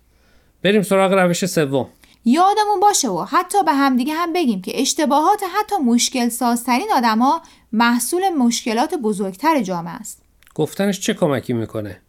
بریم 0.63 0.81
سراغ 0.81 1.13
روش 1.13 1.45
سوم. 1.45 1.87
یادمون 2.25 2.79
باشه 2.81 3.07
و 3.07 3.25
حتی 3.29 3.63
به 3.65 3.73
همدیگه 3.73 4.13
هم 4.13 4.33
بگیم 4.33 4.61
که 4.61 4.81
اشتباهات 4.81 5.41
حتی 5.59 5.75
مشکل 5.83 6.29
سازترین 6.29 6.87
آدما 6.95 7.41
محصول 7.73 8.29
مشکلات 8.29 8.95
بزرگتر 8.95 9.61
جامعه 9.61 9.93
است. 9.93 10.21
گفتنش 10.55 10.99
چه 10.99 11.13
کمکی 11.13 11.53
می‌کنه؟ 11.53 12.01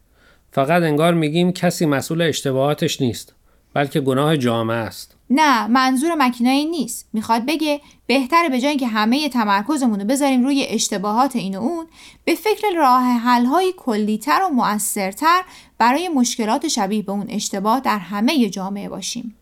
فقط 0.51 0.83
انگار 0.83 1.13
میگیم 1.13 1.51
کسی 1.51 1.85
مسئول 1.85 2.21
اشتباهاتش 2.21 3.01
نیست. 3.01 3.33
بلکه 3.73 4.01
گناه 4.01 4.37
جامعه 4.37 4.77
است. 4.77 5.15
نه 5.29 5.67
منظور 5.67 6.15
مکینایی 6.15 6.65
نیست. 6.65 7.09
می‌خواد 7.13 7.45
بگه 7.45 7.81
بهتره 8.07 8.49
به 8.49 8.59
جای 8.59 8.77
که 8.77 8.87
همه 8.87 9.29
تمرکزمون 9.29 9.99
رو 9.99 10.05
بذاریم 10.05 10.43
روی 10.43 10.65
اشتباهات 10.69 11.35
این 11.35 11.57
و 11.57 11.61
اون 11.61 11.85
به 12.25 12.35
فکر 12.35 12.67
راه 12.77 13.03
حل 13.03 13.45
های 13.45 13.73
کلیتر 13.77 14.41
و 14.43 14.53
مؤثرتر 14.53 15.41
برای 15.77 16.09
مشکلات 16.09 16.67
شبیه 16.67 17.01
به 17.01 17.11
اون 17.11 17.25
اشتباه 17.29 17.79
در 17.79 17.97
همه 17.97 18.49
جامعه 18.49 18.89
باشیم. 18.89 19.35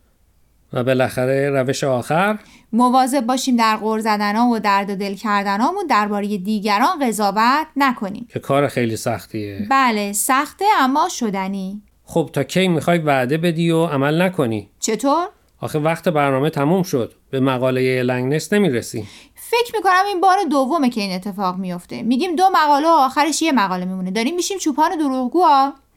و 0.74 0.83
بالاخره 0.83 1.50
روش 1.50 1.83
آخر؟ 1.83 2.39
مواظب 2.74 3.25
باشیم 3.25 3.55
در 3.55 3.77
غور 3.77 4.00
زدنا 4.00 4.48
و 4.48 4.59
درد 4.59 5.00
دل 5.00 5.15
کردنامون 5.15 5.88
درباره 5.89 6.38
دیگران 6.38 7.07
قضاوت 7.07 7.67
نکنیم. 7.75 8.27
که 8.33 8.39
کار 8.39 8.67
خیلی 8.67 8.98
سختیه. 8.98 9.67
بله 9.69 10.13
سخته 10.13 10.65
اما 10.79 11.09
شدنی. 11.09 11.81
خب 12.11 12.29
تا 12.33 12.43
کی 12.43 12.67
می‌خوای 12.67 12.97
وعده 12.97 13.37
بدی 13.37 13.71
و 13.71 13.85
عمل 13.85 14.21
نکنی؟ 14.21 14.69
چطور؟ 14.79 15.27
آخه 15.61 15.79
وقت 15.79 16.09
برنامه 16.09 16.49
تموم 16.49 16.83
شد. 16.83 17.13
به 17.29 17.39
مقاله 17.39 18.03
لنگنس 18.03 18.53
نمی‌رسی. 18.53 19.03
فکر 19.35 19.75
می‌کنم 19.75 20.03
این 20.07 20.21
بار 20.21 20.37
دومه 20.51 20.89
که 20.89 21.01
این 21.01 21.15
اتفاق 21.15 21.57
میفته 21.57 22.01
میگیم 22.01 22.35
دو 22.35 22.43
مقاله 22.53 22.87
و 22.87 22.91
آخرش 22.91 23.41
یه 23.41 23.51
مقاله 23.51 23.85
میمونه. 23.85 24.11
داریم 24.11 24.35
میشیم 24.35 24.57
چوپان 24.57 24.97
دروغگو 24.97 25.43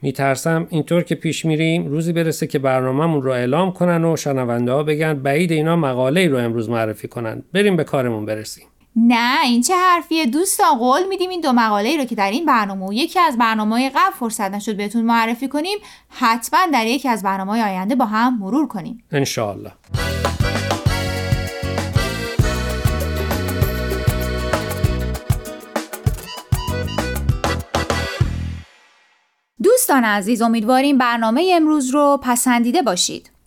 میترسم 0.02 0.66
اینطور 0.70 1.02
که 1.02 1.14
پیش 1.14 1.44
میریم 1.44 1.86
روزی 1.86 2.12
برسه 2.12 2.46
که 2.46 2.58
برنامهمون 2.58 3.22
رو 3.22 3.30
اعلام 3.30 3.72
کنن 3.72 4.04
و 4.04 4.16
شنونده 4.16 4.72
ها 4.72 4.82
بگن 4.82 5.14
بعید 5.14 5.52
اینا 5.52 5.76
مقاله 5.76 6.20
ای 6.20 6.28
رو 6.28 6.38
امروز 6.38 6.68
معرفی 6.68 7.08
کنن. 7.08 7.42
بریم 7.52 7.76
به 7.76 7.84
کارمون 7.84 8.26
برسیم. 8.26 8.64
نه 8.96 9.40
این 9.44 9.62
چه 9.62 9.76
حرفیه؟ 9.76 10.26
دوستان 10.26 10.78
قول 10.78 11.06
میدیم 11.08 11.30
این 11.30 11.40
دو 11.40 11.52
مقاله 11.52 11.88
ای 11.88 11.98
رو 11.98 12.04
که 12.04 12.14
در 12.14 12.30
این 12.30 12.46
برنامه 12.46 12.86
و 12.86 12.92
یکی 12.92 13.20
از 13.20 13.38
برنامه 13.38 13.90
قبل 13.90 14.12
فرصت 14.18 14.50
نشد 14.50 14.76
بهتون 14.76 15.04
معرفی 15.04 15.48
کنیم 15.48 15.78
حتما 16.08 16.60
در 16.72 16.86
یکی 16.86 17.08
از 17.08 17.22
برنامه 17.22 17.64
آینده 17.64 17.94
با 17.94 18.04
هم 18.04 18.38
مرور 18.38 18.66
کنیم. 18.66 19.04
انشاءالله. 19.12 19.72
دوستان 29.62 30.04
عزیز 30.04 30.42
امیدواریم 30.42 30.98
برنامه 30.98 31.52
امروز 31.54 31.90
رو 31.90 32.20
پسندیده 32.22 32.82
باشید. 32.82 33.31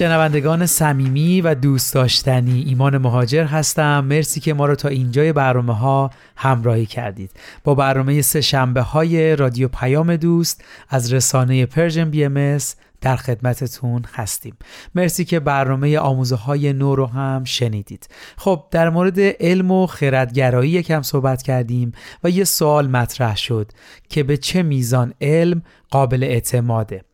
شنوندگان 0.00 0.66
صمیمی 0.66 1.40
و 1.40 1.54
دوست 1.54 1.94
داشتنی 1.94 2.62
ایمان 2.66 2.98
مهاجر 2.98 3.44
هستم. 3.44 4.04
مرسی 4.04 4.40
که 4.40 4.54
ما 4.54 4.66
رو 4.66 4.74
تا 4.74 4.88
اینجای 4.88 5.32
برنامه 5.32 5.76
ها 5.76 6.10
همراهی 6.36 6.86
کردید. 6.86 7.30
با 7.64 7.74
برنامه 7.74 8.22
سه 8.22 8.40
شنبه 8.40 8.80
های 8.80 9.36
رادیو 9.36 9.68
پیام 9.68 10.16
دوست 10.16 10.64
از 10.88 11.12
رسانه 11.12 11.66
Persian 11.66 12.10
BMS 12.10 12.58
در 13.00 13.16
خدمتتون 13.16 14.04
هستیم. 14.14 14.56
مرسی 14.94 15.24
که 15.24 15.40
برنامه 15.40 15.98
آموزه 15.98 16.36
های 16.36 16.72
نو 16.72 16.94
رو 16.94 17.06
هم 17.06 17.44
شنیدید. 17.44 18.08
خب 18.36 18.64
در 18.70 18.90
مورد 18.90 19.20
علم 19.20 19.70
و 19.70 19.86
خردگرایی 19.86 20.70
یکم 20.70 21.02
صحبت 21.02 21.42
کردیم 21.42 21.92
و 22.24 22.30
یه 22.30 22.44
سوال 22.44 22.88
مطرح 22.88 23.36
شد 23.36 23.72
که 24.08 24.22
به 24.22 24.36
چه 24.36 24.62
میزان 24.62 25.14
علم 25.20 25.62
قابل 25.90 26.24
اعتماده؟ 26.24 27.09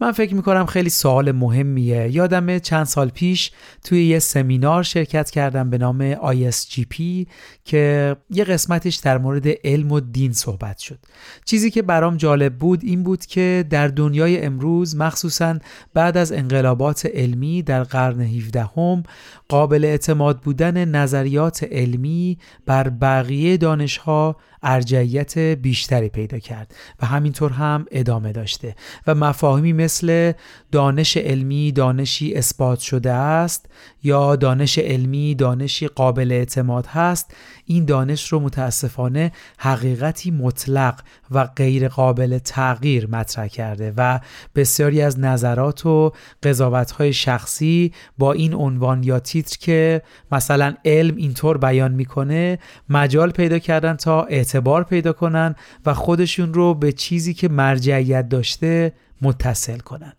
من 0.00 0.12
فکر 0.12 0.34
می‌کنم 0.34 0.66
خیلی 0.66 0.90
سوال 0.90 1.32
مهمیه. 1.32 2.08
یادم 2.10 2.58
چند 2.58 2.84
سال 2.84 3.08
پیش 3.08 3.50
توی 3.84 4.04
یه 4.04 4.18
سمینار 4.18 4.82
شرکت 4.82 5.30
کردم 5.30 5.70
به 5.70 5.78
نام 5.78 6.14
ISGP 6.14 7.26
که 7.64 8.16
یه 8.30 8.44
قسمتش 8.44 8.96
در 8.96 9.18
مورد 9.18 9.46
علم 9.64 9.92
و 9.92 10.00
دین 10.00 10.32
صحبت 10.32 10.78
شد. 10.78 10.98
چیزی 11.44 11.70
که 11.70 11.82
برام 11.82 12.16
جالب 12.16 12.58
بود 12.58 12.84
این 12.84 13.02
بود 13.02 13.26
که 13.26 13.64
در 13.70 13.88
دنیای 13.88 14.44
امروز 14.44 14.96
مخصوصا 14.96 15.58
بعد 15.94 16.16
از 16.16 16.32
انقلابات 16.32 17.06
علمی 17.14 17.62
در 17.62 17.84
قرن 17.84 18.20
17 18.20 18.64
هم 18.76 19.02
قابل 19.48 19.84
اعتماد 19.84 20.40
بودن 20.40 20.84
نظریات 20.84 21.64
علمی 21.64 22.38
بر 22.66 22.88
بقیه 22.88 23.56
دانشها 23.56 24.36
ارجعیت 24.62 25.38
بیشتری 25.38 26.08
پیدا 26.08 26.38
کرد 26.38 26.74
و 27.02 27.06
همینطور 27.06 27.52
هم 27.52 27.86
ادامه 27.90 28.32
داشته 28.32 28.74
و 29.06 29.14
مفاهیمی 29.14 29.72
مثل 29.72 30.32
دانش 30.72 31.16
علمی 31.16 31.72
دانشی 31.72 32.34
اثبات 32.34 32.78
شده 32.78 33.12
است 33.12 33.66
یا 34.02 34.36
دانش 34.36 34.78
علمی 34.78 35.34
دانشی 35.34 35.88
قابل 35.88 36.32
اعتماد 36.32 36.86
هست 36.86 37.34
این 37.64 37.84
دانش 37.84 38.32
رو 38.32 38.40
متاسفانه 38.40 39.32
حقیقتی 39.58 40.30
مطلق 40.30 41.00
و 41.30 41.44
غیر 41.44 41.88
قابل 41.88 42.38
تغییر 42.38 43.06
مطرح 43.06 43.46
کرده 43.46 43.92
و 43.96 44.20
بسیاری 44.54 45.02
از 45.02 45.20
نظرات 45.20 45.86
و 45.86 46.12
قضاوت‌های 46.42 47.12
شخصی 47.12 47.92
با 48.18 48.32
این 48.32 48.54
عنوان 48.54 49.02
یا 49.02 49.18
تیتر 49.18 49.56
که 49.60 50.02
مثلا 50.32 50.74
علم 50.84 51.16
اینطور 51.16 51.58
بیان 51.58 51.92
می‌کنه 51.92 52.58
مجال 52.88 53.30
پیدا 53.30 53.58
کردن 53.58 53.96
تا 53.96 54.26
اعتبار 54.54 54.84
پیدا 54.84 55.12
کنن 55.12 55.54
و 55.86 55.94
خودشون 55.94 56.54
رو 56.54 56.74
به 56.74 56.92
چیزی 56.92 57.34
که 57.34 57.48
مرجعیت 57.48 58.28
داشته 58.28 58.92
متصل 59.22 59.78
کنن. 59.78 60.12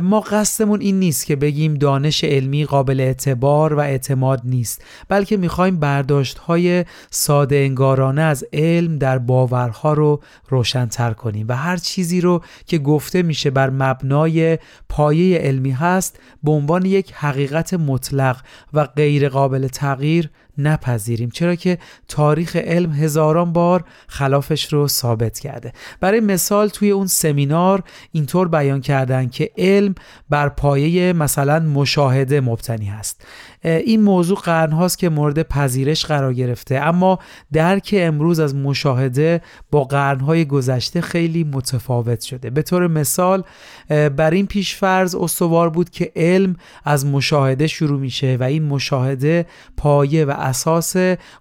ما 0.00 0.20
قصدمون 0.20 0.80
این 0.80 0.98
نیست 0.98 1.26
که 1.26 1.36
بگیم 1.36 1.74
دانش 1.74 2.24
علمی 2.24 2.64
قابل 2.64 3.00
اعتبار 3.00 3.74
و 3.74 3.78
اعتماد 3.78 4.40
نیست 4.44 4.84
بلکه 5.08 5.36
می‌خوایم 5.36 5.76
برداشت 5.76 6.38
های 6.38 6.84
ساده 7.10 7.56
انگارانه 7.56 8.22
از 8.22 8.44
علم 8.52 8.98
در 8.98 9.18
باورها 9.18 9.92
رو 9.92 10.20
روشنتر 10.48 11.12
کنیم 11.12 11.46
و 11.48 11.56
هر 11.56 11.76
چیزی 11.76 12.20
رو 12.20 12.42
که 12.66 12.78
گفته 12.78 13.22
میشه 13.22 13.50
بر 13.50 13.70
مبنای 13.70 14.58
پایه 14.88 15.38
علمی 15.38 15.70
هست 15.70 16.18
به 16.42 16.50
عنوان 16.50 16.84
یک 16.84 17.12
حقیقت 17.12 17.74
مطلق 17.74 18.40
و 18.72 18.84
غیر 18.84 19.28
قابل 19.28 19.68
تغییر 19.68 20.30
نپذیریم. 20.58 21.30
چرا 21.30 21.54
که 21.54 21.78
تاریخ 22.08 22.56
علم 22.56 22.92
هزاران 22.92 23.52
بار 23.52 23.84
خلافش 24.06 24.72
رو 24.72 24.88
ثابت 24.88 25.38
کرده. 25.38 25.72
برای 26.00 26.20
مثال 26.20 26.68
توی 26.68 26.90
اون 26.90 27.06
سمینار 27.06 27.82
اینطور 28.12 28.48
بیان 28.48 28.80
کردن 28.80 29.28
که 29.28 29.50
علم 29.58 29.94
بر 30.30 30.48
پایه 30.48 31.12
مثلا 31.12 31.60
مشاهده 31.60 32.40
مبتنی 32.40 32.86
هست. 32.86 33.26
این 33.64 34.02
موضوع 34.02 34.38
قرنهاست 34.38 34.98
که 34.98 35.08
مورد 35.08 35.42
پذیرش 35.42 36.04
قرار 36.04 36.34
گرفته 36.34 36.76
اما 36.76 37.18
درک 37.52 37.94
امروز 37.98 38.40
از 38.40 38.54
مشاهده 38.54 39.40
با 39.70 39.84
قرنهای 39.84 40.44
گذشته 40.44 41.00
خیلی 41.00 41.44
متفاوت 41.44 42.20
شده. 42.20 42.50
به 42.50 42.62
طور 42.62 42.86
مثال 42.86 43.44
بر 43.88 44.30
این 44.30 44.46
پیشفرض 44.46 45.14
استوار 45.14 45.70
بود 45.70 45.90
که 45.90 46.12
علم 46.16 46.56
از 46.84 47.06
مشاهده 47.06 47.66
شروع 47.66 48.00
میشه 48.00 48.36
و 48.40 48.42
این 48.42 48.62
مشاهده 48.62 49.46
پایه 49.76 50.24
و 50.24 50.34
اساس 50.44 50.96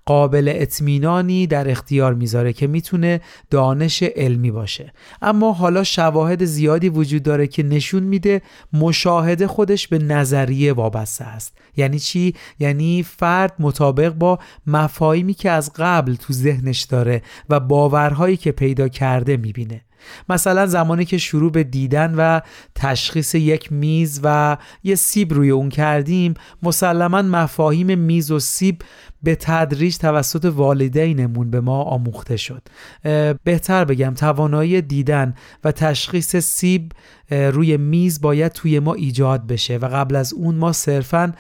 قابل 0.06 0.52
اطمینانی 0.56 1.48
در 1.48 1.72
اختیار 1.72 2.14
می‌ذاره 2.14 2.54
که 2.54 2.68
می‌تونه 2.68 3.22
دانش 3.50 4.04
علمی 4.04 4.52
باشه. 4.52 4.94
اما 5.22 5.54
حالا 5.54 5.84
شواهد 5.84 6.46
زیادی 6.46 6.90
وجود 6.90 7.24
داره 7.24 7.48
که 7.48 7.64
نشون 7.64 8.04
میده 8.04 8.42
مشاهده 8.74 9.48
خودش 9.48 9.88
به 9.88 9.98
نظریه 9.98 10.74
وابسته 10.74 11.26
است. 11.26 11.58
یعنی 11.78 12.00
چی؟ 12.00 12.34
یعنی 12.60 13.04
فرد 13.04 13.54
مطابق 13.60 14.14
با 14.14 14.40
مفاهیمی 14.68 15.34
که 15.34 15.52
از 15.52 15.72
قبل 15.76 16.16
تو 16.16 16.34
ذهنش 16.34 16.82
داره 16.82 17.22
و 17.50 17.60
باورهایی 17.60 18.38
که 18.38 18.52
پیدا 18.52 18.88
کرده 18.88 19.38
می‌بینه. 19.38 19.82
مثلا 20.30 20.66
زمانی 20.66 21.06
که 21.06 21.18
شروع 21.18 21.52
به 21.52 21.64
دیدن 21.64 22.16
و 22.16 22.40
تشخیص 22.76 23.36
یک 23.36 23.72
میز 23.72 24.20
و 24.24 24.58
یه 24.84 24.96
سیب 24.96 25.34
روی 25.34 25.50
اون 25.50 25.70
کردیم 25.70 26.34
مسلما 26.64 27.22
مفاهیم 27.22 28.00
میز 28.00 28.32
و 28.32 28.40
سیب 28.40 28.82
به 29.24 29.36
تدریج 29.36 29.98
توسط 29.98 30.46
والدینمون 30.46 31.52
به 31.52 31.62
ما 31.62 31.84
آموخته 31.84 32.38
شد. 32.38 32.62
بهتر 33.44 33.86
بگم 33.86 34.14
توانایی 34.14 34.82
دیدن 34.82 35.34
و 35.64 35.72
تشخیص 35.72 36.36
سیب 36.36 36.92
روی 37.32 37.78
میز 37.78 38.22
باید 38.22 38.52
توی 38.52 38.80
ما 38.80 38.94
ایجاد 38.94 39.48
بشه 39.48 39.78
و 39.78 39.86
قبل 39.86 40.16
از 40.16 40.34
اون 40.34 40.56
ما 40.56 40.72
صرفا 40.72 41.34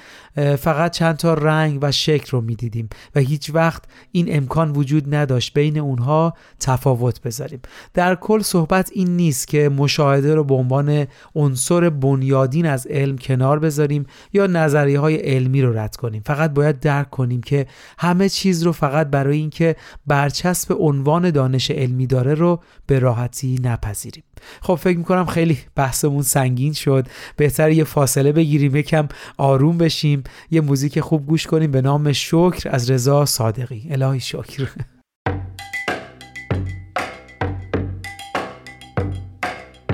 فقط 0.58 0.92
چند 0.92 1.18
تا 1.18 1.34
رنگ 1.34 1.80
و 1.82 1.92
شکل 1.92 2.32
رو 2.32 2.42
می‌دیدیم 2.42 2.90
و 3.16 3.20
هیچ 3.20 3.52
وقت 3.54 3.84
این 4.12 4.36
امکان 4.38 4.72
وجود 4.72 5.16
نداشت 5.16 5.54
بین 5.54 5.80
اونها 5.80 6.34
تفاوت 6.60 7.22
بذاریم. 7.22 7.60
در 7.94 8.16
کل 8.16 8.42
صحبت 8.42 8.92
این 8.94 9.16
نیست 9.16 9.48
که 9.48 9.70
مشاهده 9.70 10.36
رو 10.36 10.44
به 10.44 10.56
عنوان 10.56 11.08
عنصر 11.36 11.90
بنیادین 11.90 12.66
از 12.66 12.88
علم 12.88 13.18
کنار 13.18 13.60
بذاریم 13.60 14.06
یا 14.34 14.48
نظریه 14.48 15.00
های 15.00 15.16
علمی 15.16 15.62
رو 15.62 15.78
رد 15.78 15.96
کنیم. 15.96 16.22
فقط 16.26 16.54
باید 16.54 16.80
درک 16.80 17.10
کنیم 17.10 17.42
که 17.42 17.66
همه 17.98 18.30
چیز 18.30 18.64
رو 18.64 18.72
فقط 18.72 19.08
برای 19.08 19.38
اینکه 19.38 19.76
برچسب 20.08 20.76
عنوان 20.80 21.32
دانش 21.32 21.72
علمی 21.72 22.08
داره 22.08 22.34
رو 22.34 22.60
به 22.88 23.00
راحتی 23.00 23.60
نپذیریم. 23.64 24.24
خب 24.62 24.76
فکر 24.76 24.98
می‌کنم 24.98 25.26
خیلی 25.26 25.58
بحثمون 25.76 26.22
سنگین 26.22 26.74
شد. 26.74 27.08
بهتر 27.38 27.72
یه 27.72 27.84
فاصله 27.84 28.32
بگیریم 28.32 28.76
یکم 28.76 29.08
آروم 29.38 29.78
بشیم. 29.78 30.24
یه 30.52 30.62
موزیک 30.62 31.00
خوب 31.00 31.28
گوش 31.28 31.48
کنیم 31.48 31.72
به 31.72 31.82
نام 31.82 32.12
شکر 32.12 32.70
از 32.70 32.92
رضا 32.92 33.26
صادقی. 33.26 33.88
الهی 33.92 34.20
شکر. 34.20 34.70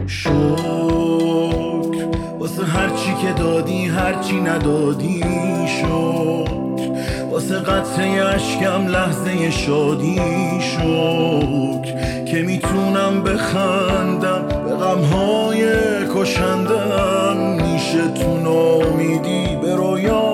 شکر 0.07 0.79
واسه 2.39 2.65
هرچی 2.65 3.13
که 3.21 3.33
دادی 3.33 3.85
هرچی 3.85 4.41
ندادی 4.41 5.23
شکر. 5.67 6.38
واسه 7.31 7.55
قطره 7.55 8.25
اشکم 8.25 8.87
لحظه 8.87 9.51
شادی 9.51 10.21
شکر 10.59 12.25
که 12.25 12.41
می‌تونم 12.41 13.23
بخندم 13.23 14.47
به 14.65 14.75
غمهای 14.75 15.65
کشندم. 16.15 17.59
میشه 17.89 18.07
تو 18.07 18.37
نامیدی 18.37 19.55
به 19.61 19.75
رویام 19.75 20.28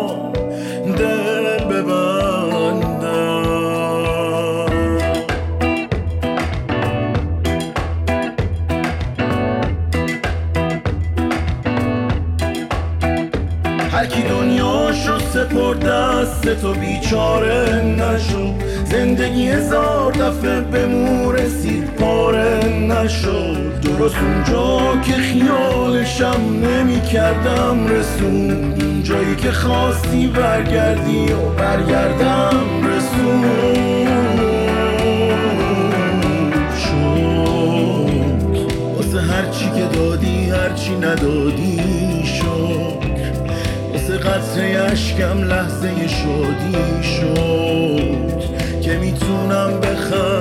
دست 16.46 16.62
تو 16.62 16.74
بیچاره 16.74 17.84
نشو. 17.84 18.54
زندگی 18.86 19.48
هزار 19.48 20.12
دفعه 20.12 20.62
به 20.62 20.86
مو 20.86 21.32
رسید 21.32 21.84
پاره 21.84 22.60
نشد 22.66 23.80
درست 23.82 24.16
اونجا 24.16 25.02
که 25.02 25.14
خیالشم 25.14 26.42
نمی 26.64 27.02
کردم 27.02 27.88
رسون. 27.88 28.74
جایی 29.04 29.36
که 29.36 29.52
خواستی 29.52 30.28
برگردی 30.28 31.34
و 31.34 31.50
برگردم 31.50 32.88
رسون. 32.88 33.46
شد. 36.78 37.26
واسه 38.96 39.22
هرچی 39.22 39.66
که 39.76 39.98
دادی 39.98 40.50
هرچی 40.50 40.96
ندادی 40.96 41.75
اشکم 45.16 45.44
لحظه 45.44 46.08
شادی 46.08 47.04
شد 47.04 48.82
که 48.82 48.98
می‌تونم 48.98 49.80
بخندم 49.80 50.35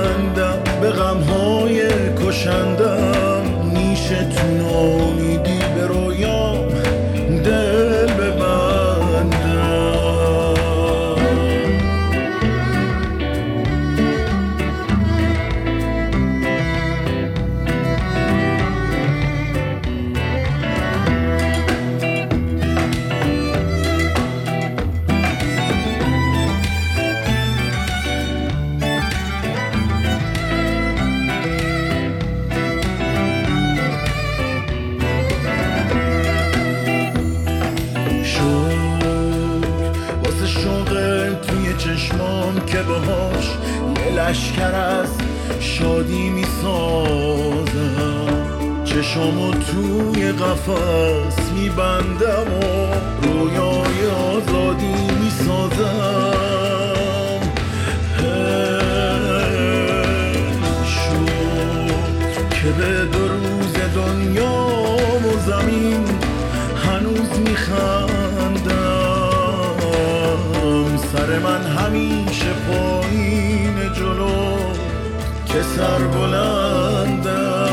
سر 75.76 76.06
بلندم 76.06 77.64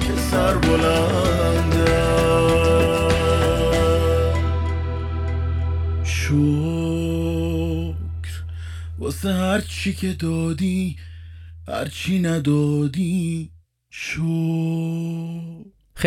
که 0.00 0.16
سر 0.30 0.54
بلندم. 0.54 2.06
شکر 6.04 6.36
واسه 8.98 9.32
هر 9.32 9.60
چی 9.60 9.92
که 9.92 10.12
دادی 10.12 10.96
هر 11.68 11.88
چی 11.88 12.18
ندادی 12.18 13.50
شکر. 13.90 15.05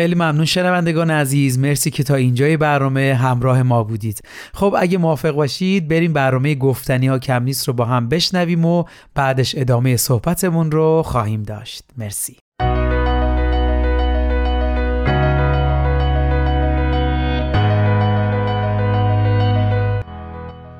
خیلی 0.00 0.14
ممنون 0.14 0.44
شنوندگان 0.44 1.10
عزیز. 1.10 1.58
مرسی 1.58 1.90
که 1.90 2.02
تا 2.02 2.14
اینجای 2.14 2.56
برنامه 2.56 3.14
همراه 3.14 3.62
ما 3.62 3.84
بودید. 3.84 4.20
خب 4.54 4.74
اگه 4.78 4.98
موافق 4.98 5.30
باشید 5.30 5.88
بریم 5.88 6.12
برنامه 6.12 6.54
گفتنی 6.54 7.06
ها 7.06 7.18
کم 7.18 7.42
نیست 7.42 7.68
رو 7.68 7.74
با 7.74 7.84
هم 7.84 8.08
بشنویم 8.08 8.64
و 8.64 8.84
بعدش 9.14 9.54
ادامه 9.58 9.96
صحبتمون 9.96 10.70
رو 10.70 11.02
خواهیم 11.02 11.42
داشت. 11.42 11.84
مرسی. 11.96 12.36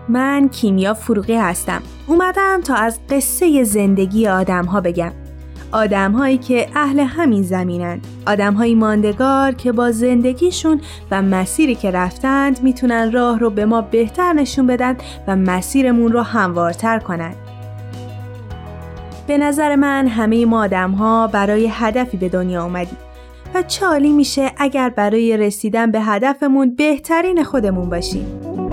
من 0.09 0.49
کیمیا 0.49 0.95
فروغی 0.95 1.37
هستم. 1.37 1.83
اومدم 2.07 2.61
تا 2.61 2.75
از 2.75 3.01
قصه 3.11 3.65
زندگی 3.65 4.29
آدم 4.29 4.65
ها 4.65 4.81
بگم. 4.81 5.13
آدم 5.73 6.13
هایی 6.13 6.39
که 6.39 6.69
اهل 6.75 7.01
همین 7.01 7.43
زمینند 7.43 8.07
آدم 8.27 8.55
های 8.55 8.75
ماندگار 8.75 9.53
که 9.53 9.73
با 9.73 9.91
زندگیشون 9.91 10.81
و 11.11 11.23
مسیری 11.23 11.75
که 11.75 11.91
رفتند 11.91 12.63
می‌تونن 12.63 13.13
راه 13.13 13.39
رو 13.39 13.51
به 13.51 13.65
ما 13.65 13.81
بهتر 13.81 14.33
نشون 14.33 14.67
بدن 14.67 14.97
و 15.27 15.37
مسیرمون 15.37 16.13
رو 16.13 16.21
هموارتر 16.21 16.99
کنند. 16.99 17.37
به 19.27 19.39
نظر 19.39 19.77
من 19.77 20.09
همه 20.09 20.47
ما 20.47 20.63
آدم 20.63 20.91
ها 20.91 21.27
برای 21.27 21.69
هدفی 21.73 22.17
به 22.17 22.29
دنیا 22.29 22.65
اومدیم 22.65 22.99
و 23.55 23.63
چالی 23.63 24.13
میشه 24.13 24.53
اگر 24.57 24.89
برای 24.89 25.37
رسیدن 25.37 25.91
به 25.91 26.01
هدفمون 26.01 26.75
بهترین 26.75 27.45
خودمون 27.45 27.89
باشیم. 27.89 28.70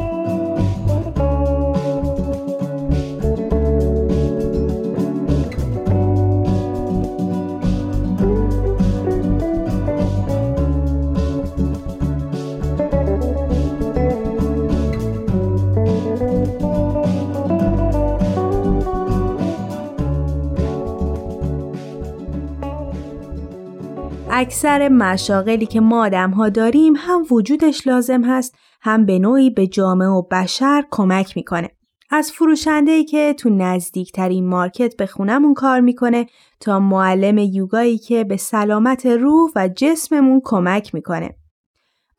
اکثر 24.47 24.89
مشاغلی 24.89 25.65
که 25.65 25.81
ما 25.81 26.05
آدم 26.05 26.31
ها 26.31 26.49
داریم 26.49 26.93
هم 26.97 27.25
وجودش 27.31 27.88
لازم 27.88 28.23
هست 28.23 28.55
هم 28.81 29.05
به 29.05 29.19
نوعی 29.19 29.49
به 29.49 29.67
جامعه 29.67 30.07
و 30.07 30.21
بشر 30.21 30.83
کمک 30.91 31.38
می‌کنه. 31.38 31.71
از 32.10 32.31
فروشنده 32.31 33.03
که 33.03 33.33
تو 33.33 33.49
نزدیکترین 33.49 34.47
مارکت 34.47 34.97
به 34.97 35.05
خونمون 35.05 35.53
کار 35.53 35.79
می‌کنه 35.79 36.25
تا 36.60 36.79
معلم 36.79 37.38
یوگایی 37.38 37.97
که 37.97 38.23
به 38.23 38.38
سلامت 38.38 39.05
روح 39.05 39.51
و 39.55 39.69
جسممون 39.75 40.41
کمک 40.43 40.95
می‌کنه. 40.95 41.36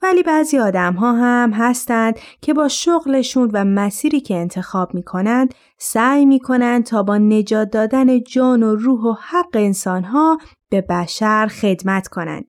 ولی 0.03 0.23
بعضی 0.23 0.59
آدم 0.59 0.95
ها 0.95 1.13
هم 1.13 1.53
هستند 1.53 2.19
که 2.43 2.55
با 2.55 2.69
شغلشون 2.69 3.51
و 3.53 3.65
مسیری 3.65 4.21
که 4.21 4.37
انتخاب 4.37 4.95
می‌کنند 4.95 5.55
سعی 5.79 6.27
می‌کنند 6.27 6.85
تا 6.85 7.03
با 7.03 7.19
نجات 7.19 7.71
دادن 7.71 8.21
جان 8.21 8.63
و 8.63 8.75
روح 8.75 9.01
و 9.01 9.13
حق 9.13 9.51
انسان 9.55 10.05
ها 10.05 10.39
به 10.71 10.81
بشر 10.81 11.47
خدمت 11.47 12.09
کنند. 12.09 12.45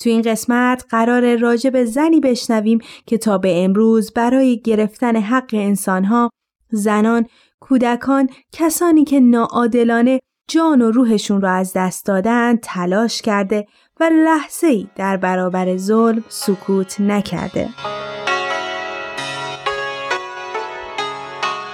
تو 0.00 0.10
این 0.10 0.22
قسمت 0.22 0.84
قرار 0.90 1.36
راجع 1.36 1.70
به 1.70 1.84
زنی 1.84 2.20
بشنویم 2.20 2.78
که 3.06 3.18
تا 3.18 3.38
به 3.38 3.64
امروز 3.64 4.12
برای 4.12 4.60
گرفتن 4.60 5.16
حق 5.16 5.50
انسانها، 5.52 6.30
زنان، 6.70 7.26
کودکان، 7.60 8.28
کسانی 8.52 9.04
که 9.04 9.20
ناعادلانه 9.20 10.20
جان 10.48 10.82
و 10.82 10.90
روحشون 10.90 11.40
را 11.40 11.50
از 11.50 11.72
دست 11.76 12.06
دادن 12.06 12.56
تلاش 12.56 13.22
کرده 13.22 13.66
و 14.00 14.10
لحظه 14.12 14.66
ای 14.66 14.86
در 14.96 15.16
برابر 15.16 15.76
ظلم 15.76 16.24
سکوت 16.28 17.00
نکرده. 17.00 17.68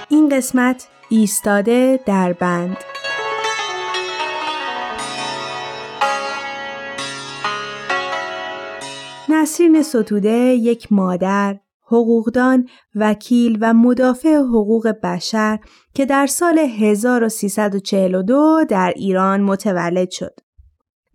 این 0.09 0.29
قسمت 0.29 0.87
ایستاده 1.09 1.99
در 2.05 2.33
بند 2.33 2.77
نسرین 9.29 9.83
ستوده 9.83 10.31
یک 10.31 10.87
مادر، 10.91 11.59
حقوقدان، 11.85 12.67
وکیل 12.95 13.57
و 13.61 13.73
مدافع 13.73 14.35
حقوق 14.35 14.87
بشر 15.03 15.59
که 15.93 16.05
در 16.05 16.27
سال 16.27 16.59
1342 16.59 18.65
در 18.69 18.93
ایران 18.95 19.41
متولد 19.41 20.11
شد. 20.11 20.39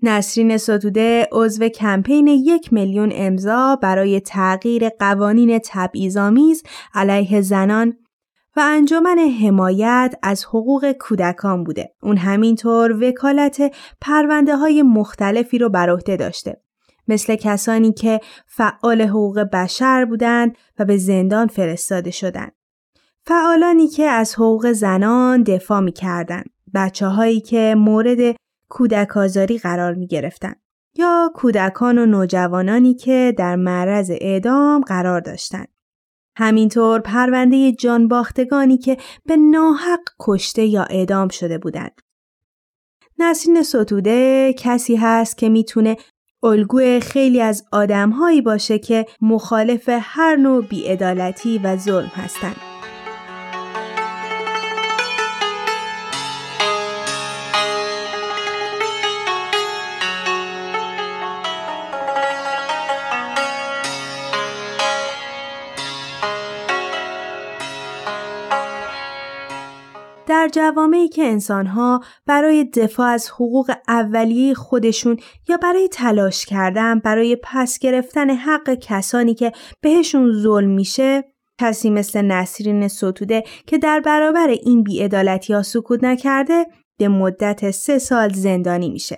نسرین 0.09 0.57
ستوده 0.57 1.29
عضو 1.33 1.69
کمپین 1.69 2.27
یک 2.27 2.73
میلیون 2.73 3.12
امضا 3.14 3.77
برای 3.83 4.21
تغییر 4.21 4.88
قوانین 4.88 5.61
تبعیض‌آمیز 5.64 6.62
علیه 6.95 7.40
زنان 7.40 7.97
و 8.57 8.61
انجمن 8.61 9.19
حمایت 9.19 10.14
از 10.23 10.45
حقوق 10.45 10.92
کودکان 10.92 11.64
بوده. 11.64 11.92
اون 12.03 12.16
همینطور 12.16 13.05
وکالت 13.05 13.75
پرونده 14.01 14.57
های 14.57 14.83
مختلفی 14.83 15.59
رو 15.59 15.69
بر 15.69 15.90
عهده 15.90 16.16
داشته. 16.16 16.62
مثل 17.09 17.37
کسانی 17.37 17.92
که 17.92 18.21
فعال 18.47 19.03
حقوق 19.03 19.38
بشر 19.38 20.05
بودند 20.05 20.57
و 20.79 20.85
به 20.85 20.97
زندان 20.97 21.47
فرستاده 21.47 22.11
شدند. 22.11 22.53
فعالانی 23.25 23.88
که 23.88 24.05
از 24.05 24.35
حقوق 24.35 24.73
زنان 24.73 25.42
دفاع 25.42 25.81
می 25.81 25.92
کردن. 25.92 26.42
که 27.40 27.75
مورد 27.79 28.37
کودک 28.68 29.16
آزاری 29.16 29.59
قرار 29.59 29.94
می 29.94 30.07
گرفتن. 30.07 30.55
یا 30.98 31.31
کودکان 31.35 31.98
و 31.98 32.07
نوجوانانی 32.07 32.94
که 32.94 33.35
در 33.38 33.57
معرض 33.57 34.11
اعدام 34.20 34.81
قرار 34.81 35.20
داشتند. 35.20 35.68
همینطور 36.37 37.00
پرونده 37.00 37.72
جانباختگانی 37.72 38.79
که 38.79 38.96
به 39.26 39.37
ناحق 39.37 40.00
کشته 40.20 40.64
یا 40.64 40.83
اعدام 40.83 41.29
شده 41.29 41.59
بودند. 41.59 42.00
نسرین 43.18 43.62
ستوده 43.62 44.52
کسی 44.59 44.96
هست 44.96 45.38
که 45.38 45.48
می‌تونه 45.48 45.96
الگوی 46.42 47.00
خیلی 47.00 47.40
از 47.40 47.64
آدمهایی 47.72 48.42
باشه 48.42 48.79
که 48.79 49.07
مخالف 49.20 49.88
هر 50.00 50.37
نوع 50.37 50.64
بیعدالتی 50.64 51.59
و 51.59 51.76
ظلم 51.76 52.11
هستند. 52.14 52.75
در 70.46 70.52
جوامعی 70.52 71.09
که 71.09 71.24
انسانها 71.24 72.00
برای 72.26 72.64
دفاع 72.64 73.06
از 73.06 73.30
حقوق 73.30 73.72
اولیه 73.88 74.54
خودشون 74.54 75.16
یا 75.48 75.56
برای 75.56 75.88
تلاش 75.88 76.44
کردن 76.44 76.98
برای 76.98 77.37
پس 77.42 77.78
گرفتن 77.78 78.30
حق 78.30 78.74
کسانی 78.74 79.35
که 79.35 79.52
بهشون 79.80 80.32
ظلم 80.32 80.70
میشه 80.70 81.24
کسی 81.61 81.90
مثل 81.90 82.22
نسرین 82.22 82.88
ستوده 82.88 83.44
که 83.66 83.78
در 83.78 84.00
برابر 84.00 84.48
این 84.48 84.82
بیعدالتی 84.82 85.52
ها 85.52 85.62
سکوت 85.62 86.04
نکرده 86.04 86.66
به 86.98 87.09
مدت 87.09 87.70
سه 87.70 87.98
سال 87.98 88.32
زندانی 88.32 88.90
میشه 88.90 89.16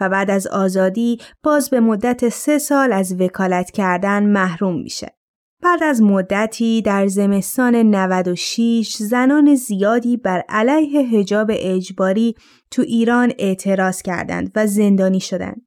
و 0.00 0.08
بعد 0.08 0.30
از 0.30 0.46
آزادی 0.46 1.18
باز 1.42 1.70
به 1.70 1.80
مدت 1.80 2.28
سه 2.28 2.58
سال 2.58 2.92
از 2.92 3.20
وکالت 3.20 3.70
کردن 3.70 4.22
محروم 4.26 4.82
میشه. 4.82 5.23
بعد 5.64 5.82
از 5.82 6.02
مدتی 6.02 6.82
در 6.82 7.06
زمستان 7.06 7.76
96 7.76 8.96
زنان 8.96 9.54
زیادی 9.54 10.16
بر 10.16 10.44
علیه 10.48 11.00
هجاب 11.00 11.50
اجباری 11.54 12.34
تو 12.70 12.82
ایران 12.82 13.32
اعتراض 13.38 14.02
کردند 14.02 14.52
و 14.54 14.66
زندانی 14.66 15.20
شدند. 15.20 15.62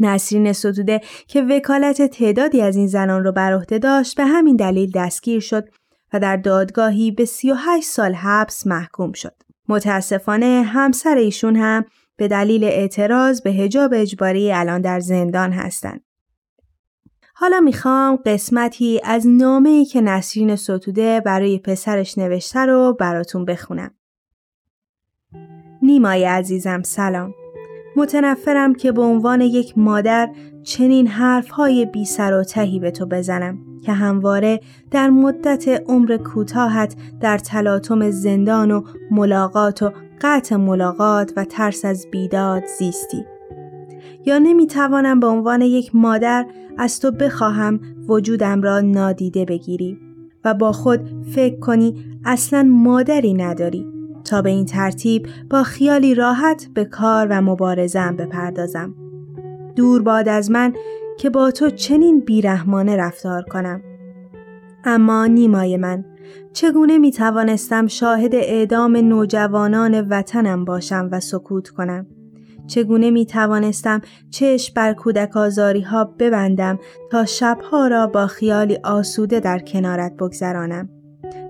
نسرین 0.00 0.52
ستوده 0.52 1.00
که 1.26 1.42
وکالت 1.42 2.02
تعدادی 2.02 2.60
از 2.60 2.76
این 2.76 2.86
زنان 2.86 3.24
را 3.24 3.32
بر 3.32 3.52
عهده 3.52 3.78
داشت 3.78 4.16
به 4.16 4.24
همین 4.24 4.56
دلیل 4.56 4.90
دستگیر 4.94 5.40
شد 5.40 5.68
و 6.12 6.20
در 6.20 6.36
دادگاهی 6.36 7.10
به 7.10 7.24
38 7.24 7.86
سال 7.86 8.14
حبس 8.14 8.66
محکوم 8.66 9.12
شد. 9.12 9.34
متاسفانه 9.68 10.62
همسر 10.66 11.16
ایشون 11.16 11.56
هم 11.56 11.84
به 12.16 12.28
دلیل 12.28 12.64
اعتراض 12.64 13.42
به 13.42 13.50
هجاب 13.50 13.90
اجباری 13.94 14.52
الان 14.52 14.80
در 14.80 15.00
زندان 15.00 15.52
هستند. 15.52 16.04
حالا 17.34 17.60
می‌خوام 17.60 18.16
قسمتی 18.16 19.00
از 19.04 19.26
نامه‌ای 19.26 19.84
که 19.84 20.00
نسرین 20.00 20.56
ستوده 20.56 21.20
برای 21.20 21.58
پسرش 21.58 22.18
نوشته 22.18 22.60
رو 22.60 22.96
براتون 23.00 23.44
بخونم. 23.44 23.90
نیمای 25.82 26.24
عزیزم 26.24 26.82
سلام. 26.82 27.34
متنفرم 27.96 28.74
که 28.74 28.92
به 28.92 29.02
عنوان 29.02 29.40
یک 29.40 29.78
مادر 29.78 30.30
چنین 30.64 31.06
حرفهای 31.06 31.86
بی 31.86 32.04
سر 32.04 32.34
و 32.34 32.44
تهی 32.44 32.80
به 32.80 32.90
تو 32.90 33.06
بزنم 33.06 33.58
که 33.86 33.92
همواره 33.92 34.60
در 34.90 35.10
مدت 35.10 35.68
عمر 35.68 36.16
کوتاهت 36.16 36.96
در 37.20 37.38
تلاطم 37.38 38.10
زندان 38.10 38.70
و 38.70 38.82
ملاقات 39.10 39.82
و 39.82 39.92
قطع 40.20 40.56
ملاقات 40.56 41.32
و 41.36 41.44
ترس 41.44 41.84
از 41.84 42.06
بیداد 42.12 42.62
زیستی. 42.78 43.24
یا 44.26 44.38
نمی‌توانم 44.38 45.20
به 45.20 45.26
عنوان 45.26 45.60
یک 45.60 45.94
مادر 45.94 46.46
از 46.78 47.00
تو 47.00 47.10
بخواهم 47.10 47.80
وجودم 48.08 48.62
را 48.62 48.80
نادیده 48.80 49.44
بگیری 49.44 49.98
و 50.44 50.54
با 50.54 50.72
خود 50.72 51.00
فکر 51.34 51.58
کنی 51.58 52.04
اصلا 52.24 52.62
مادری 52.62 53.34
نداری 53.34 53.86
تا 54.24 54.42
به 54.42 54.50
این 54.50 54.64
ترتیب 54.64 55.26
با 55.50 55.62
خیالی 55.62 56.14
راحت 56.14 56.68
به 56.74 56.84
کار 56.84 57.26
و 57.30 57.40
مبارزم 57.42 58.16
بپردازم. 58.16 58.94
دور 59.76 60.02
باد 60.02 60.28
از 60.28 60.50
من 60.50 60.72
که 61.18 61.30
با 61.30 61.50
تو 61.50 61.70
چنین 61.70 62.20
بیرحمانه 62.20 62.96
رفتار 62.96 63.42
کنم. 63.42 63.82
اما 64.84 65.26
نیمای 65.26 65.76
من 65.76 66.04
چگونه 66.52 66.98
می 66.98 67.10
توانستم 67.10 67.86
شاهد 67.86 68.34
اعدام 68.34 68.96
نوجوانان 68.96 70.08
وطنم 70.08 70.64
باشم 70.64 71.08
و 71.12 71.20
سکوت 71.20 71.68
کنم؟ 71.68 72.06
چگونه 72.66 73.10
می 73.10 73.26
توانستم 73.26 74.00
چشم 74.30 74.74
بر 74.74 74.94
کودک 74.94 75.36
آزاری 75.36 75.80
ها 75.80 76.04
ببندم 76.04 76.78
تا 77.10 77.24
شبها 77.24 77.86
را 77.86 78.06
با 78.06 78.26
خیالی 78.26 78.78
آسوده 78.84 79.40
در 79.40 79.58
کنارت 79.58 80.12
بگذرانم؟ 80.18 80.88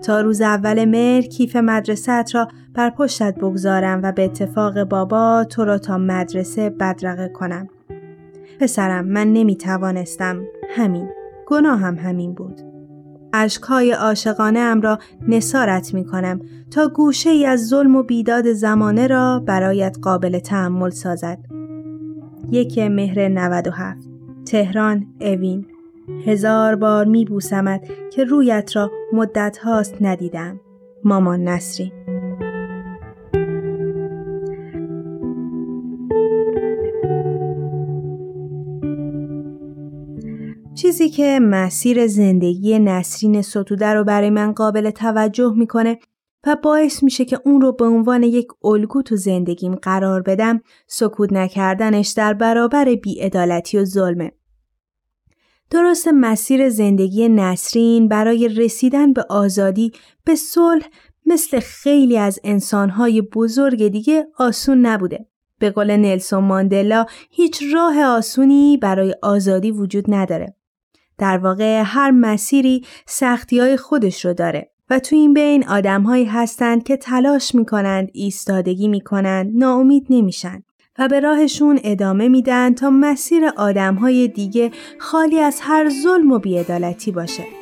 تا 0.03 0.21
روز 0.21 0.41
اول 0.41 0.85
مهر 0.85 1.23
کیف 1.23 1.57
مدرسه 1.57 2.25
را 2.35 2.49
بر 2.75 2.91
پشتت 2.91 3.35
بگذارم 3.35 4.01
و 4.03 4.13
به 4.13 4.25
اتفاق 4.25 4.85
بابا 4.85 5.45
تو 5.45 5.65
را 5.65 5.79
تا 5.79 5.99
مدرسه 5.99 6.71
بدرقه 6.71 7.29
کنم. 7.29 7.69
پسرم 8.61 9.05
من 9.05 9.33
نمی 9.33 9.57
توانستم 9.57 10.45
همین 10.71 11.09
گناهم 11.47 11.99
همین 11.99 12.35
بود. 12.35 12.72
اشکهای 13.33 13.93
عاشقانه 13.93 14.59
ام 14.59 14.81
را 14.81 14.99
نسارت 15.29 15.95
می 15.95 16.05
کنم 16.05 16.41
تا 16.71 16.89
گوشه 16.89 17.31
ای 17.31 17.47
از 17.47 17.69
ظلم 17.69 17.97
و 17.97 18.03
بیداد 18.03 18.53
زمانه 18.53 19.07
را 19.07 19.43
برایت 19.47 19.97
قابل 20.03 20.39
تحمل 20.39 20.91
سازد. 20.91 21.39
یک 22.51 22.79
مهر 22.79 23.29
97 23.29 24.09
تهران 24.47 25.07
اوین 25.21 25.67
هزار 26.27 26.75
بار 26.75 27.05
می 27.05 27.25
بوسمت 27.25 27.81
که 28.13 28.25
رویت 28.25 28.77
را 28.77 28.91
مدت 29.13 29.59
هاست 29.59 29.95
ندیدم. 30.01 30.61
مامان 31.05 31.49
نصری 31.49 31.93
چیزی 40.93 41.11
که 41.11 41.39
مسیر 41.43 42.07
زندگی 42.07 42.79
نسرین 42.79 43.43
ستوده 43.43 43.87
رو 43.87 44.05
برای 44.05 44.31
من 44.31 44.53
قابل 44.53 44.91
توجه 44.91 45.55
می‌کنه 45.57 45.99
و 46.47 46.57
باعث 46.63 47.03
میشه 47.03 47.25
که 47.25 47.41
اون 47.45 47.61
رو 47.61 47.73
به 47.73 47.85
عنوان 47.85 48.23
یک 48.23 48.47
الگو 48.65 49.03
تو 49.03 49.17
زندگیم 49.17 49.75
قرار 49.75 50.23
بدم 50.23 50.61
سکوت 50.87 51.33
نکردنش 51.33 52.09
در 52.09 52.35
برابر 52.35 52.85
بیعدالتی 52.95 53.79
و 53.79 53.85
ظلمه. 53.85 54.33
درست 55.71 56.09
مسیر 56.09 56.69
زندگی 56.69 57.29
نسرین 57.29 58.09
برای 58.09 58.49
رسیدن 58.49 59.13
به 59.13 59.25
آزادی 59.31 59.93
به 60.25 60.35
صلح 60.35 60.87
مثل 61.27 61.61
خیلی 61.61 62.19
از 62.19 62.41
انسانهای 62.45 63.23
بزرگ 63.23 63.89
دیگه 63.89 64.27
آسون 64.39 64.87
نبوده. 64.87 65.27
به 65.59 65.71
قول 65.71 65.97
نلسون 65.97 66.45
ماندلا 66.45 67.07
هیچ 67.31 67.63
راه 67.75 68.05
آسونی 68.05 68.79
برای 68.83 69.15
آزادی 69.23 69.71
وجود 69.71 70.05
نداره. 70.09 70.57
در 71.19 71.39
واقع 71.39 71.83
هر 71.87 72.11
مسیری 72.11 72.85
سختی 73.07 73.59
های 73.59 73.77
خودش 73.77 74.25
رو 74.25 74.35
داره 74.35 74.71
و 74.91 74.99
تو 74.99 75.17
این 75.17 75.35
بین 75.35 75.69
آدمهایی 75.69 76.25
هستند 76.25 76.85
که 76.85 76.97
تلاش 76.97 77.55
می‌کنند 77.55 78.11
ایستادگی 78.13 78.89
می‌کنند 78.89 79.51
ناامید 79.55 80.07
نمیشن 80.11 80.63
و 80.99 81.09
به 81.09 81.21
راهشون 81.21 81.81
ادامه 81.85 82.29
میدن 82.29 82.75
تا 82.75 82.91
مسیر 82.91 83.47
آدمهای 83.57 84.29
دیگه 84.29 84.71
خالی 84.99 85.39
از 85.39 85.61
هر 85.63 85.91
ظلم 86.03 86.33
و 86.33 86.39
بیعدالتی 86.39 87.13
باشه. 87.13 87.62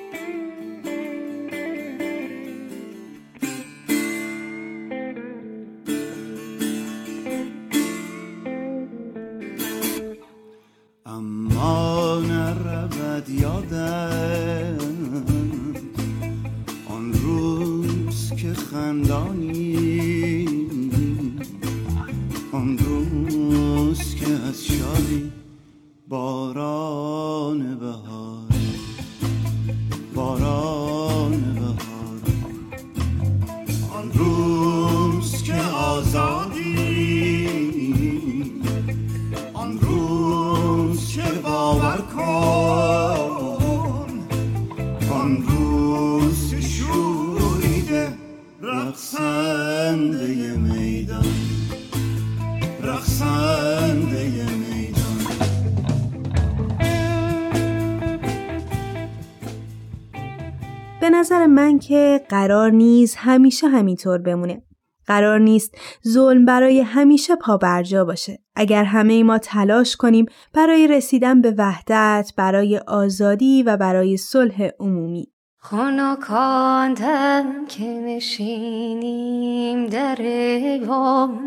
نظر 61.08 61.46
من 61.46 61.78
که 61.78 62.20
قرار 62.28 62.70
نیست 62.70 63.16
همیشه 63.18 63.68
همینطور 63.68 64.18
بمونه. 64.18 64.62
قرار 65.06 65.38
نیست 65.38 65.74
ظلم 66.08 66.44
برای 66.44 66.80
همیشه 66.80 67.36
پابرجا 67.36 68.04
باشه. 68.04 68.38
اگر 68.56 68.84
همه 68.84 69.22
ما 69.22 69.38
تلاش 69.38 69.96
کنیم 69.96 70.26
برای 70.54 70.88
رسیدن 70.88 71.40
به 71.40 71.54
وحدت، 71.58 72.32
برای 72.36 72.78
آزادی 72.78 73.62
و 73.62 73.76
برای 73.76 74.16
صلح 74.16 74.68
عمومی. 74.80 75.32
خانکاندم 75.62 77.66
که 77.68 77.84
نشینیم 77.84 79.86
در 79.86 80.22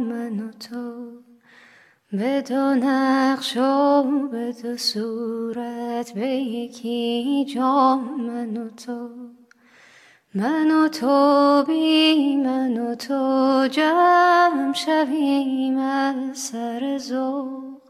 من 0.10 0.40
و 0.40 0.52
تو 0.52 1.12
به 2.12 2.42
دو 2.42 2.56
نقش 2.56 3.58
و 3.58 4.04
به 4.32 4.54
دو 4.64 4.78
صورت 4.78 6.14
به 6.14 6.28
یکی 6.28 7.46
جام 7.56 8.22
من 8.22 8.58
و 8.58 8.70
تو 8.70 9.10
من 10.36 10.72
و 10.72 10.88
تو 10.88 11.64
بی 11.68 12.36
من 12.36 12.78
و 12.78 12.96
تو 12.96 13.68
جمع 13.72 14.74
شویم 14.74 15.78
از 15.78 16.38
سر 16.38 16.98
زوق 16.98 17.82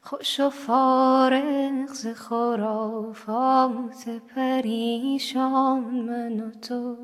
خوش 0.00 0.40
و 0.40 0.50
فارغ 0.50 1.86
ز 1.86 2.06
خرافات 2.06 4.08
پریشان 4.34 5.80
من 5.80 6.40
و 6.40 6.50
تو. 6.50 6.96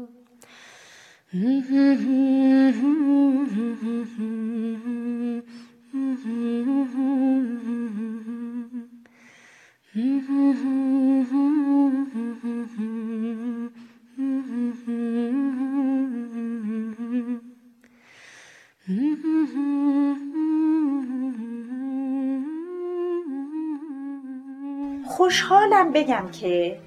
خوشحالم 25.07 25.93
بگم 25.93 26.29
که 26.33 26.79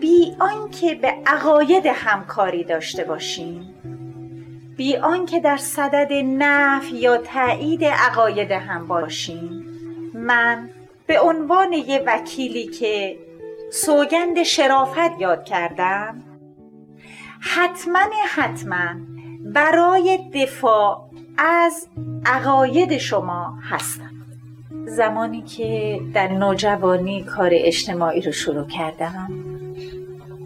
بی 0.00 0.36
آنکه 0.38 0.94
به 0.94 1.14
عقاید 1.26 1.86
همکاری 1.86 2.64
داشته 2.64 3.04
باشیم 3.04 3.74
بی 4.78 4.96
آنکه 4.96 5.40
در 5.40 5.56
صدد 5.56 6.12
نفع 6.12 6.94
یا 6.94 7.16
تایید 7.16 7.84
عقاید 7.84 8.50
هم 8.50 8.86
باشیم. 8.86 9.64
من 10.14 10.70
به 11.06 11.20
عنوان 11.20 11.72
یه 11.72 12.02
وکیلی 12.06 12.66
که 12.66 13.18
سوگند 13.72 14.42
شرافت 14.42 15.20
یاد 15.20 15.44
کردم. 15.44 16.22
حتما 17.40 17.98
حتما 18.34 18.94
برای 19.40 20.18
دفاع 20.34 21.10
از 21.38 21.88
عقاید 22.26 22.98
شما 22.98 23.58
هستم. 23.70 24.10
زمانی 24.86 25.42
که 25.42 26.00
در 26.14 26.28
نوجوانی 26.28 27.22
کار 27.22 27.50
اجتماعی 27.52 28.20
رو 28.20 28.32
شروع 28.32 28.66
کردم 28.66 29.28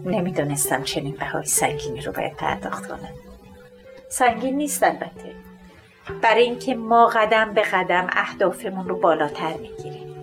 نمی‌دونستم 0.05 0.83
چنین 0.83 1.15
بهای 1.15 1.43
سنگینی 1.43 2.01
رو 2.01 2.11
باید 2.11 2.35
پرداخت 2.35 2.87
کنم. 2.87 3.13
سنگین 4.09 4.55
نیست 4.55 4.83
البته. 4.83 5.35
برای 6.21 6.43
اینکه 6.43 6.75
ما 6.75 7.07
قدم 7.07 7.53
به 7.53 7.61
قدم 7.61 8.07
اهدافمون 8.11 8.89
رو 8.89 8.99
بالاتر 8.99 9.53
می‌گیریم. 9.53 10.15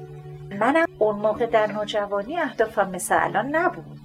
منم 0.60 0.86
اون 1.00 1.16
موقع 1.16 1.46
در 1.46 1.66
نوجوانی 1.66 2.38
اهدافم 2.38 2.90
مثل 2.90 3.18
الان 3.20 3.56
نبود. 3.56 4.00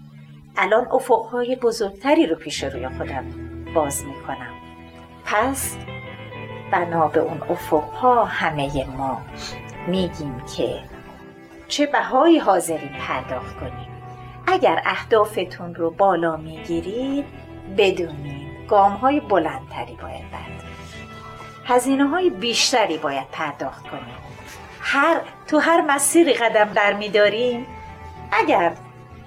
الان 0.57 0.87
افقهای 0.91 1.55
بزرگتری 1.55 2.27
رو 2.27 2.35
پیش 2.35 2.63
روی 2.63 2.89
خودم 2.89 3.25
باز 3.73 4.05
می‌کنم. 4.05 4.53
پس 5.25 5.77
بنا 6.71 7.07
به 7.07 7.19
اون 7.19 7.41
افقها 7.49 8.25
همه 8.25 8.85
ما 8.97 9.21
میگیم 9.87 10.41
که 10.57 10.79
چه 11.67 11.85
بهایی 11.85 12.39
حاضرین 12.39 12.93
پرداخت 12.99 13.59
کنیم. 13.59 13.87
اگر 14.47 14.81
اهدافتون 14.85 15.75
رو 15.75 15.91
بالا 15.91 16.37
می‌گیرید 16.37 17.25
بدونید 17.77 18.67
گام 18.67 18.93
های 18.93 19.19
بلندتری 19.19 19.97
باید 20.01 20.31
برد. 20.31 20.63
هزینه 21.65 22.07
های 22.07 22.29
بیشتری 22.29 22.97
باید 22.97 23.27
پرداخت 23.31 23.87
کنیم 23.87 24.24
هر 24.87 25.21
تو 25.47 25.59
هر 25.59 25.81
مسیری 25.81 26.33
قدم 26.33 26.65
برمیداریم 26.65 27.67
اگر 28.31 28.71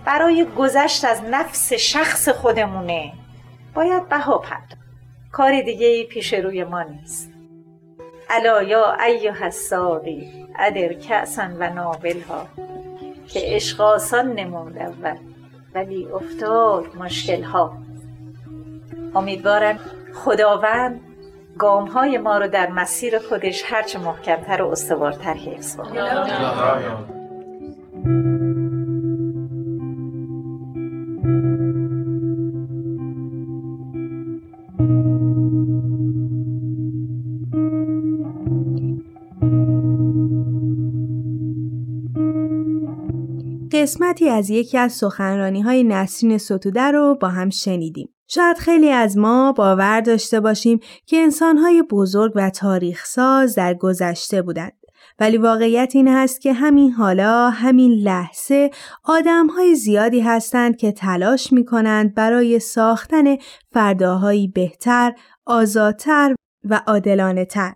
برای 0.04 0.44
گذشت 0.44 1.04
از 1.04 1.22
نفس 1.24 1.72
شخص 1.72 2.28
خودمونه 2.28 3.12
باید 3.74 4.08
بها 4.08 4.38
پرداخت. 4.38 4.78
کار 5.32 5.60
دیگه 5.60 6.04
پیش 6.04 6.34
روی 6.34 6.64
ما 6.64 6.82
نیست. 6.82 7.30
الا 8.30 8.62
یا 8.62 8.96
ایها 9.06 9.44
الساقی 9.44 10.46
ادر 10.58 10.92
کعسن 10.92 11.56
و 11.56 11.92
ها 12.28 12.46
که 13.28 13.40
عشق 13.44 13.80
آسان 13.80 14.32
نمود 14.32 14.78
اول 14.78 15.16
ولی 15.74 16.08
افتاد 16.14 16.96
مشکل 16.96 17.42
ها 17.42 17.78
امیدوارم 19.14 19.78
خداوند 20.14 21.07
گام 21.58 21.86
های 21.86 22.18
ما 22.18 22.38
رو 22.38 22.48
در 22.48 22.70
مسیر 22.70 23.18
خودش 23.18 23.62
هرچه 23.66 23.98
محکمتر 23.98 24.62
و 24.62 24.70
استوارتر 24.70 25.34
حفظ 25.34 25.76
کنه 25.76 26.00
قسمتی 43.72 44.28
از 44.28 44.50
یکی 44.50 44.78
از 44.78 44.92
سخنرانی 44.92 45.60
های 45.60 45.84
نسرین 45.84 46.38
ستوده 46.38 46.90
رو 46.90 47.14
با 47.20 47.28
هم 47.28 47.50
شنیدیم. 47.50 48.08
شاید 48.28 48.58
خیلی 48.58 48.90
از 48.90 49.18
ما 49.18 49.52
باور 49.52 50.00
داشته 50.00 50.40
باشیم 50.40 50.80
که 51.06 51.16
انسانهای 51.16 51.82
بزرگ 51.82 52.32
و 52.34 52.50
تاریخ 52.50 53.04
ساز 53.04 53.54
در 53.54 53.74
گذشته 53.74 54.42
بودند. 54.42 54.72
ولی 55.20 55.36
واقعیت 55.36 55.92
این 55.94 56.08
هست 56.08 56.40
که 56.40 56.52
همین 56.52 56.92
حالا 56.92 57.50
همین 57.50 57.92
لحظه 57.92 58.70
آدم 59.04 59.46
های 59.46 59.74
زیادی 59.74 60.20
هستند 60.20 60.76
که 60.76 60.92
تلاش 60.92 61.52
می 61.52 61.64
کنند 61.64 62.14
برای 62.14 62.58
ساختن 62.58 63.36
فرداهایی 63.72 64.48
بهتر، 64.48 65.14
آزادتر 65.46 66.34
و 66.64 66.80
عادلانه 66.86 67.44
تر. 67.44 67.74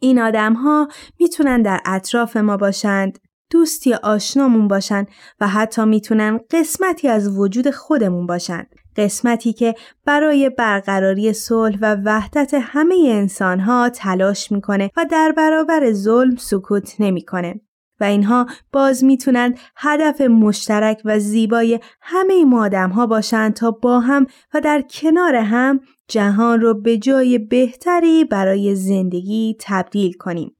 این 0.00 0.20
آدم 0.20 0.52
ها 0.52 0.88
می‌تونن 1.20 1.62
در 1.62 1.80
اطراف 1.86 2.36
ما 2.36 2.56
باشند، 2.56 3.18
دوستی 3.50 3.94
آشنامون 3.94 4.68
باشن 4.68 5.06
و 5.40 5.48
حتی 5.48 5.84
می‌تونن 5.84 6.40
قسمتی 6.50 7.08
از 7.08 7.38
وجود 7.38 7.70
خودمون 7.70 8.26
باشن. 8.26 8.66
قسمتی 8.96 9.52
که 9.52 9.74
برای 10.04 10.50
برقراری 10.50 11.32
صلح 11.32 11.78
و 11.80 11.96
وحدت 12.04 12.54
همه 12.54 12.94
انسانها 13.08 13.88
تلاش 13.88 14.52
می‌کنه 14.52 14.90
و 14.96 15.06
در 15.10 15.32
برابر 15.36 15.92
ظلم 15.92 16.36
سکوت 16.36 16.94
نمی‌کنه. 17.00 17.60
و 18.00 18.04
اینها 18.04 18.46
باز 18.72 19.04
می‌تونن 19.04 19.54
هدف 19.76 20.20
مشترک 20.20 21.02
و 21.04 21.18
زیبای 21.18 21.80
همه 22.00 22.34
این 22.34 22.54
آدم 22.54 22.90
ها 22.90 23.06
باشند 23.06 23.54
تا 23.54 23.70
با 23.70 24.00
هم 24.00 24.26
و 24.54 24.60
در 24.60 24.82
کنار 24.90 25.34
هم 25.34 25.80
جهان 26.08 26.60
رو 26.60 26.80
به 26.80 26.98
جای 26.98 27.38
بهتری 27.38 28.24
برای 28.24 28.74
زندگی 28.74 29.56
تبدیل 29.60 30.12
کنیم. 30.12 30.56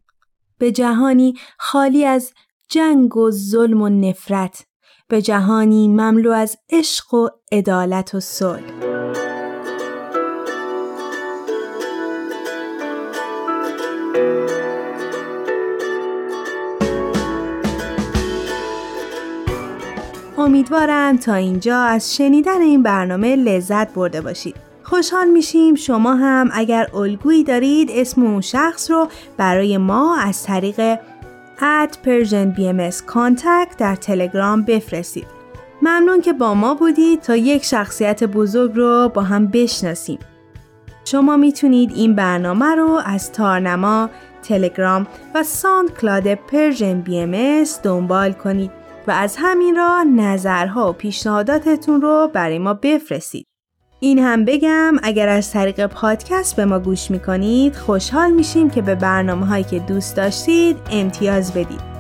به 0.59 0.73
جهانی 0.73 1.35
خالی 1.59 2.05
از 2.05 2.33
جنگ 2.69 3.17
و 3.17 3.31
ظلم 3.31 3.83
و 3.83 3.89
نفرت 3.89 4.66
به 5.09 5.23
جهانی 5.23 5.89
مملو 5.89 6.31
از 6.31 6.57
عشق 6.71 7.15
و 7.15 7.29
عدالت 7.53 8.15
و 8.15 8.21
صلح 8.21 8.63
امیدوارم 20.39 21.17
تا 21.17 21.35
اینجا 21.35 21.79
از 21.79 22.17
شنیدن 22.17 22.61
این 22.61 22.83
برنامه 22.83 23.37
لذت 23.37 23.95
برده 23.95 24.21
باشید. 24.21 24.57
خوشحال 24.83 25.29
میشیم 25.29 25.75
شما 25.75 26.15
هم 26.15 26.51
اگر 26.53 26.87
الگویی 26.95 27.45
دارید 27.45 27.91
اسم 27.93 28.23
اون 28.23 28.41
شخص 28.41 28.91
رو 28.91 29.09
برای 29.37 29.79
ما 29.79 30.17
از 30.17 30.43
طریق 30.43 30.99
at 31.59 31.95
Persian 32.05 32.61
Contact 33.07 33.77
در 33.79 33.97
تلگرام 33.97 34.63
بفرستید. 34.63 35.27
ممنون 35.83 36.21
که 36.21 36.33
با 36.33 36.55
ما 36.55 36.75
بودید 36.75 37.21
تا 37.21 37.37
یک 37.37 37.65
شخصیت 37.65 38.25
بزرگ 38.25 38.73
رو 38.75 39.11
با 39.15 39.23
هم 39.23 39.47
بشناسیم. 39.47 40.19
شما 41.05 41.37
می‌تونید 41.37 41.93
این 41.95 42.15
برنامه 42.15 42.75
رو 42.75 43.01
از 43.05 43.33
تارنما، 43.33 44.11
تلگرام 44.43 45.07
و 45.35 45.43
SoundCloud 45.43 46.35
Persian 46.35 47.01
BMS 47.01 47.65
دنبال 47.83 48.33
کنید 48.33 48.71
و 49.07 49.11
از 49.11 49.37
همین 49.39 49.77
راه 49.77 50.03
نظرها 50.03 50.91
و 50.91 50.93
پیشنهاداتتون 50.93 52.01
رو 52.01 52.31
برای 52.33 52.59
ما 52.59 52.75
بفرستید. 52.75 53.47
این 54.01 54.19
هم 54.19 54.45
بگم 54.45 54.95
اگر 55.03 55.29
از 55.29 55.51
طریق 55.51 55.87
پادکست 55.87 56.57
به 56.57 56.65
ما 56.65 56.79
گوش 56.79 57.11
می‌کنید 57.11 57.77
خوشحال 57.77 58.31
میشیم 58.31 58.71
که 58.71 58.83
به 58.83 58.95
برنامه 58.95 59.47
هایی 59.47 59.65
که 59.65 59.79
دوست 59.79 60.17
داشتید 60.17 60.77
امتیاز 60.91 61.53
بدید. 61.53 61.97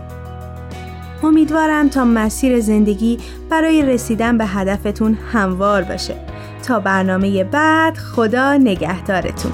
امیدوارم 1.22 1.88
تا 1.88 2.04
مسیر 2.04 2.60
زندگی 2.60 3.18
برای 3.50 3.82
رسیدن 3.82 4.38
به 4.38 4.46
هدفتون 4.46 5.18
هموار 5.32 5.82
باشه. 5.82 6.14
تا 6.62 6.80
برنامه 6.80 7.44
بعد 7.44 7.96
خدا 7.96 8.56
نگهدارتون. 8.56 9.52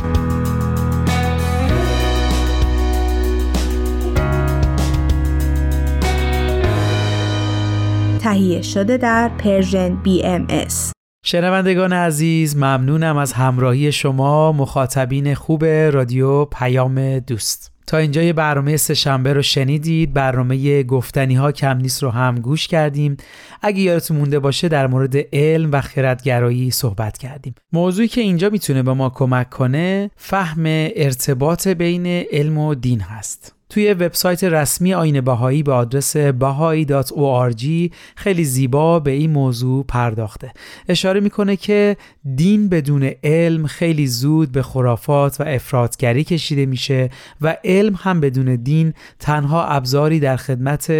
تهیه 8.21 8.63
شده 8.63 8.97
در 8.97 9.29
پرژن 9.29 9.99
BMS 10.05 10.93
شنوندگان 11.25 11.93
عزیز 11.93 12.57
ممنونم 12.57 13.17
از 13.17 13.33
همراهی 13.33 13.93
شما 13.93 14.53
مخاطبین 14.53 15.35
خوب 15.35 15.65
رادیو 15.65 16.45
پیام 16.45 17.19
دوست. 17.19 17.73
تا 17.87 17.97
اینجا 17.97 18.23
یه 18.23 18.33
برنامه 18.33 18.77
شنبه 18.77 19.33
رو 19.33 19.43
شنیدید 19.43 20.13
برنامه 20.13 20.83
گفتنی 20.83 21.35
ها 21.35 21.53
کم 21.53 21.77
نیست 21.77 22.03
رو 22.03 22.11
هم 22.11 22.35
گوش 22.35 22.69
کردیم. 22.69 23.17
اگه 23.63 23.81
یادتون 23.81 24.17
مونده 24.17 24.39
باشه 24.39 24.69
در 24.69 24.87
مورد 24.87 25.17
علم 25.33 25.73
و 25.73 25.81
خردگرایی 25.81 26.71
صحبت 26.71 27.19
کردیم. 27.19 27.55
موضوعی 27.73 28.09
که 28.09 28.21
اینجا 28.21 28.51
می‌تونه 28.51 28.83
به 28.83 28.93
ما 28.93 29.11
کمک 29.11 29.51
کنه 29.51 30.11
فهم 30.17 30.63
ارتباط 30.97 31.69
بین 31.69 32.07
علم 32.07 32.59
و 32.59 32.75
دین 32.75 33.01
هست. 33.01 33.55
توی 33.73 33.93
وبسایت 33.93 34.45
رسمی 34.45 34.95
آین 34.95 35.21
بهایی 35.21 35.63
به 35.63 35.73
آدرس 35.73 36.17
bahai.org 36.17 37.93
خیلی 38.17 38.45
زیبا 38.45 39.01
به 39.01 39.11
این 39.11 39.31
موضوع 39.31 39.85
پرداخته. 39.85 40.53
اشاره 40.89 41.21
می‌کنه 41.21 41.57
که 41.57 41.97
دین 42.35 42.69
بدون 42.69 43.11
علم 43.25 43.67
خیلی 43.67 44.07
زود 44.07 44.53
به 44.53 44.63
خرافات 44.63 45.41
و 45.41 45.45
افرادگری 45.45 46.25
کشیده 46.25 46.67
میشه 46.67 47.11
و 47.41 47.57
علم 47.65 47.95
هم 47.99 48.21
بدون 48.21 48.55
دین 48.55 48.95
تنها 49.19 49.65
ابزاری 49.65 50.21
در 50.21 50.37
خدمت 50.37 50.93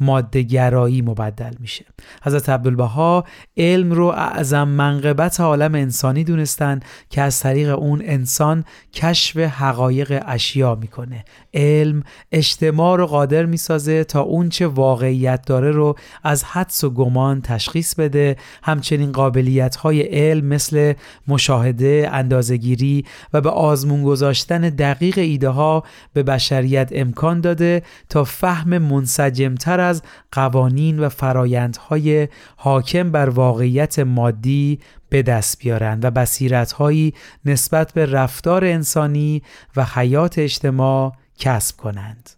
مادهگرایی 0.00 1.02
مبدل 1.02 1.54
میشه. 1.60 1.84
حضرت 2.24 2.48
عبدالبها 2.48 3.24
علم 3.56 3.92
رو 3.92 4.06
اعظم 4.06 4.68
منقبت 4.68 5.40
عالم 5.40 5.74
انسانی 5.74 6.24
دونستن 6.24 6.80
که 7.10 7.22
از 7.22 7.40
طریق 7.40 7.78
اون 7.78 8.02
انسان 8.04 8.64
کشف 8.94 9.36
حقایق 9.36 10.22
اشیا 10.26 10.74
می‌کنه. 10.74 11.24
علم 11.54 12.02
اجتماع 12.32 12.96
رو 12.96 13.06
قادر 13.06 13.46
می‌سازه 13.46 14.04
تا 14.04 14.20
اون 14.20 14.48
چه 14.48 14.66
واقعیت 14.66 15.46
داره 15.46 15.70
رو 15.70 15.96
از 16.22 16.44
حدس 16.44 16.84
و 16.84 16.90
گمان 16.90 17.40
تشخیص 17.40 17.94
بده. 17.94 18.36
همچنین 18.62 19.12
قابلیت 19.12 19.76
های 19.76 20.02
علم 20.02 20.46
مثل 20.46 20.92
مشاهده، 21.28 22.08
اندازگیری 22.12 23.04
و 23.32 23.40
به 23.40 23.50
آزمون 23.50 24.02
گذاشتن 24.02 24.60
دقیق 24.60 25.18
ایده 25.18 25.48
ها 25.48 25.84
به 26.12 26.22
بشریت 26.22 26.88
امکان 26.92 27.40
داده 27.40 27.82
تا 28.08 28.24
فهم 28.24 28.78
منسجمتر 28.78 29.80
از 29.80 30.02
قوانین 30.32 30.98
و 30.98 31.08
فرایندهای 31.08 32.28
حاکم 32.56 33.10
بر 33.10 33.28
واقعیت 33.28 33.98
مادی 33.98 34.78
به 35.08 35.22
دست 35.22 35.58
بیارند 35.58 36.04
و 36.04 36.10
بصیرت 36.10 36.72
هایی 36.72 37.14
نسبت 37.44 37.92
به 37.92 38.06
رفتار 38.06 38.64
انسانی 38.64 39.42
و 39.76 39.84
حیات 39.84 40.38
اجتماع 40.38 41.12
کسب 41.40 41.76
کنند. 41.76 42.30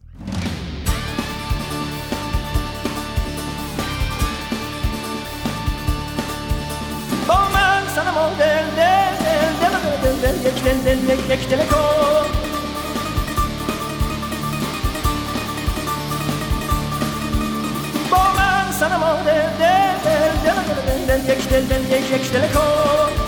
با 7.29 7.35
من 7.35 7.83
سنم 7.95 8.15
دل 8.39 8.67
دل 8.77 9.17
دل 9.21 9.73
دل 10.03 10.21
دل 10.21 10.33
دل 10.33 10.47
یک 10.47 10.63
دل 10.65 10.97
دل 10.97 11.33
یک 11.33 11.49
دل 11.49 11.67
کن 11.67 12.27
با 18.11 18.19
من 18.19 18.73
سنم 18.73 19.23
دل 19.27 19.33
دل 19.59 19.99
دل 20.05 20.53
دل 20.87 21.07
دل 21.07 21.33
یک 21.33 21.49
دل 21.49 21.65
دل 21.67 21.93
یک 21.93 22.33
دل 22.33 22.49
کن 22.49 23.22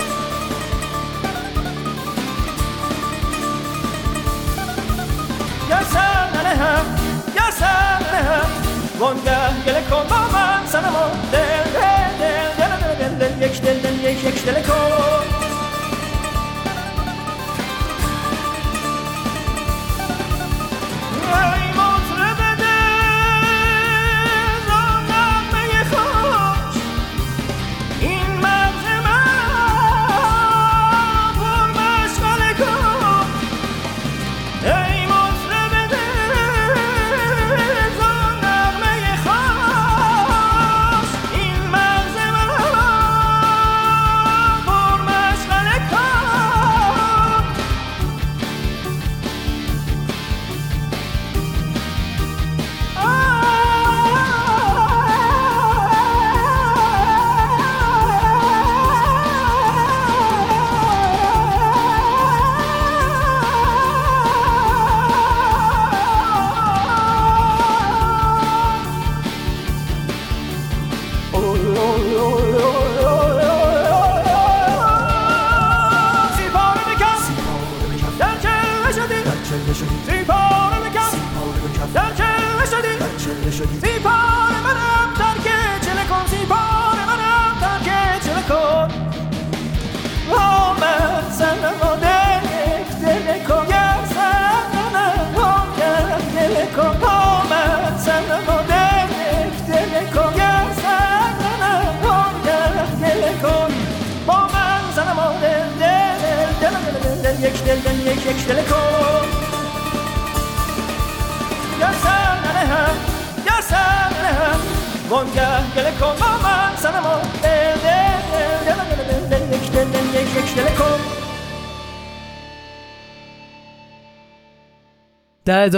گرسن 6.55 6.63
هم 6.63 6.87
گرسن 7.35 8.17
هم 8.17 8.47
وانگه 8.99 9.63
گله 9.67 9.83
کن 9.91 10.09
با 10.09 10.17
من 10.17 10.65
دل 10.65 10.81
دل 11.33 12.11
دل 12.21 12.99
دل 12.99 13.19
دل 13.19 13.29
دل 13.29 13.43
یک 13.43 13.63
دل 13.63 13.79
دل 13.79 14.05
یک 14.05 14.45
دل 14.45 14.63
کن 14.63 15.44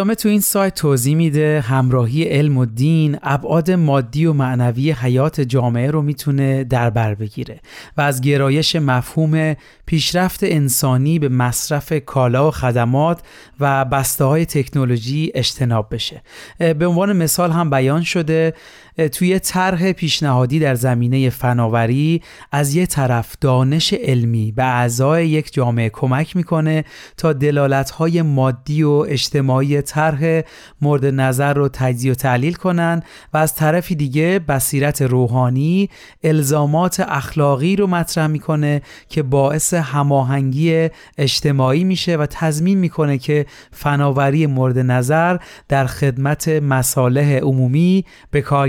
ادامه 0.07 0.15
تو 0.15 0.29
این 0.29 0.41
سایت 0.41 0.75
توضیح 0.75 1.17
میده 1.17 1.65
همراهی 1.67 2.25
علم 2.25 2.57
و 2.57 2.65
دین 2.65 3.19
ابعاد 3.23 3.71
مادی 3.71 4.27
و 4.27 4.33
معنوی 4.33 4.93
حیات 4.93 5.41
جامعه 5.41 5.91
رو 5.91 6.03
می‌تونه 6.03 6.65
در 6.65 6.91
بر 6.91 7.15
بگیره 7.15 7.61
و 7.97 8.01
از 8.01 8.21
گرایش 8.21 8.77
مفهوم 8.77 9.57
پیشرفت 9.87 10.41
انسانی 10.43 11.19
به 11.19 11.29
مصرف 11.29 11.93
کالا 12.07 12.49
و 12.49 12.51
خدمات 12.51 13.21
و 13.61 13.85
بسته 13.85 14.25
های 14.25 14.47
تکنولوژی 14.47 15.33
اجتناب 15.35 15.95
بشه. 15.95 16.23
به 16.59 16.87
عنوان 16.87 17.13
مثال 17.13 17.51
هم 17.51 17.71
بیان 17.71 18.03
شده 18.03 18.55
توی 18.97 19.39
طرح 19.39 19.93
پیشنهادی 19.93 20.59
در 20.59 20.75
زمینه 20.75 21.31
فناوری 21.31 22.23
از 22.53 22.75
یه 22.75 22.87
طرف 22.87 23.35
دانش 23.41 23.93
علمی 23.93 24.53
به 24.53 24.65
اعضای 24.65 25.29
یک 25.29 25.53
جامعه 25.53 25.89
کمک 25.89 26.37
می‌کنه 26.37 26.85
تا 27.17 27.33
دلالت‌های 27.33 28.23
مادی 28.23 28.83
و 28.83 28.91
اجتماعی 28.91 29.83
طرح 29.83 30.41
مورد 30.81 31.07
نظر 31.07 31.55
رو 31.55 31.69
تجزیه 31.69 32.13
و 32.13 32.15
تحلیل 32.15 32.55
کنن 32.55 33.03
و 33.33 33.37
از 33.37 33.55
طرفی 33.55 33.95
دیگه 33.95 34.39
بصیرت 34.39 35.03
روحانی 35.03 35.91
الزامات 36.25 37.01
اخلاقی 37.01 37.77
رو 37.77 37.87
مطرح 37.87 38.27
می‌کنه 38.27 38.83
که 39.09 39.23
باعث 39.23 39.75
هماهنگی 39.75 40.89
اجتماعی 41.19 41.85
میشه 41.85 42.17
و 42.17 42.27
تضمین 42.31 42.79
می‌کنه 42.79 43.19
که 43.19 43.47
فناوری 43.73 44.47
مورد 44.47 44.79
نظر 44.79 45.37
در 45.69 45.87
خدمت 45.87 46.49
مصالح 46.49 47.39
عمومی 47.39 48.05
به 48.31 48.41
کار 48.41 48.69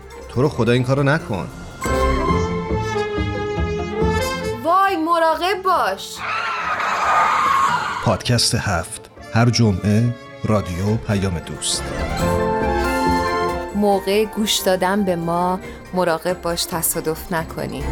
تو 0.33 0.41
رو 0.41 0.49
خدا 0.49 0.71
این 0.71 0.83
کارو 0.83 1.03
نکن. 1.03 1.47
وای 4.63 4.97
مراقب 4.97 5.61
باش. 5.63 6.17
پادکست 8.05 8.55
هفت. 8.55 9.11
هر 9.33 9.49
جمعه 9.49 10.15
رادیو 10.43 10.95
پیام 10.95 11.39
دوست. 11.39 11.83
موقع 13.75 14.25
گوش 14.25 14.57
دادن 14.59 15.03
به 15.03 15.15
ما 15.15 15.59
مراقب 15.93 16.41
باش 16.41 16.65
تصادف 16.65 17.33
نکنی. 17.33 17.83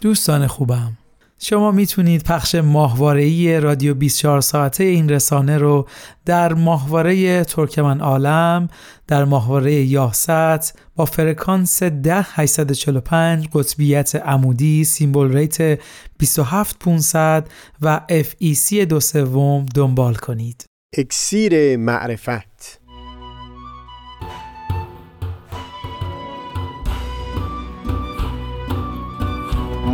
دوستان 0.00 0.46
خوبم. 0.46 0.97
شما 1.38 1.70
می‌تونید 1.70 2.24
پخش 2.24 2.54
ماهواره‌ای 2.54 3.60
رادیو 3.60 3.94
24 3.94 4.40
ساعته 4.40 4.84
این 4.84 5.08
رسانه 5.08 5.58
رو 5.58 5.88
در 6.24 6.54
ماهواره 6.54 7.44
ترکمن 7.44 8.00
عالم 8.00 8.68
در 9.06 9.24
ماهواره 9.24 9.74
یاهست 9.74 10.78
با 10.96 11.04
فرکانس 11.04 11.82
10845 11.82 13.48
قطبیت 13.52 14.16
عمودی 14.16 14.84
symbol 14.84 15.32
rate 15.32 15.80
27500 16.18 17.48
و 17.82 18.00
FEC 18.22 18.72
دو 18.72 19.00
سوم 19.00 19.66
دنبال 19.74 20.14
کنید. 20.14 20.64
اکسیر 20.98 21.76
معرفت 21.76 22.77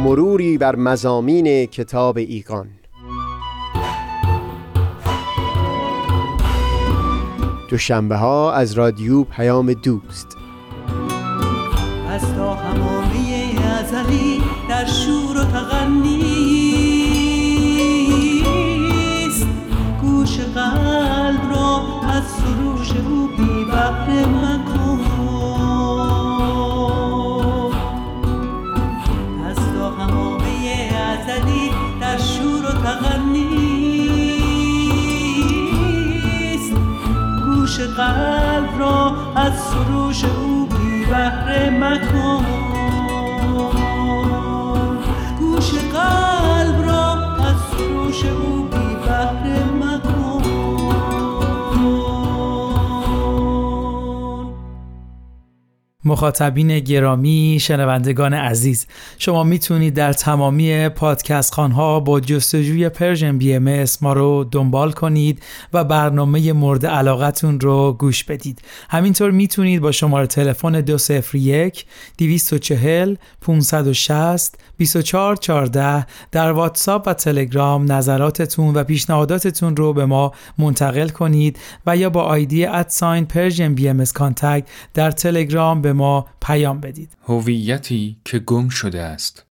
مروری 0.05 0.59
بر 0.59 0.77
مضامین 0.77 1.67
کتاب 1.67 2.17
ایقان. 2.17 2.67
دوشنبه 7.71 8.17
ها 8.17 8.53
از 8.53 8.73
رادیو 8.73 9.25
پیام 9.25 9.73
دوست. 9.73 10.37
از 12.09 12.35
تا 12.35 12.55
همامه 12.55 13.55
ازلی 13.81 14.43
در 14.69 14.87
شور 14.87 15.37
و 15.37 15.45
تغنیست 15.45 15.87
گوش 20.03 20.41
قلب 20.41 21.51
را 21.51 21.83
از 22.09 22.25
سروش 22.25 22.91
او 22.91 23.29
بی 23.37 23.65
بحر 23.65 24.25
مکن 24.27 24.54
گوش 37.75 37.87
قلب 37.87 38.79
را 38.79 39.17
از 39.37 39.53
سروش 39.59 40.25
او 40.25 40.67
بی 40.67 41.05
بهره 41.07 41.71
مکن. 41.71 42.45
گوش 45.39 45.71
قلب 45.71 46.87
را 46.87 47.13
از 47.39 47.57
سروش 47.71 48.25
او 48.25 48.54
مخاطبین 56.05 56.79
گرامی 56.79 57.59
شنوندگان 57.61 58.35
عزیز 58.35 58.87
شما 59.19 59.45
می‌تونید 59.45 59.95
در 59.95 60.13
تمامی 60.13 60.89
پادکست 60.89 61.55
خوان‌ها 61.55 62.01
با 62.01 62.21
جستجوی 62.21 62.89
Persian 62.89 63.39
BM 63.39 63.85
ما 64.03 64.13
رو 64.13 64.45
دنبال 64.51 64.93
کنید 64.93 65.43
و 65.73 65.85
برنامه 65.85 66.53
مورد 66.53 66.87
علاقتون 66.87 67.61
رو 67.61 67.97
گوش 67.99 68.25
بدید. 68.25 68.63
همینطور 68.91 69.31
می‌تونید 69.31 69.81
با 69.81 69.93
شماره 69.93 70.27
تلفن 70.27 70.81
201 70.81 71.87
240 72.19 73.15
560 73.41 74.59
2414 74.79 76.07
در 76.33 76.53
واتساپ 76.53 77.03
و 77.07 77.15
تلگرام 77.15 77.93
نظراتتون 77.93 78.75
و 78.75 78.85
پیشنهاداتتون 78.85 79.77
رو 79.77 79.93
به 79.93 80.07
ما 80.07 80.33
منتقل 80.59 81.09
کنید 81.09 81.59
و 81.87 81.97
یا 81.97 82.11
با 82.11 82.23
آیدی 82.23 82.67
at 82.67 83.25
sign 83.25 83.75
Persian 83.75 83.89
BM 83.89 84.05
در 84.95 85.11
تلگرام 85.11 85.83
به 85.83 85.93
ما 85.95 86.27
پیام 86.43 86.81
بدید. 86.81 87.17
هویتی 87.29 88.17
که 88.25 88.39
گم 88.39 88.69
شده 88.69 89.03
است. 89.03 89.47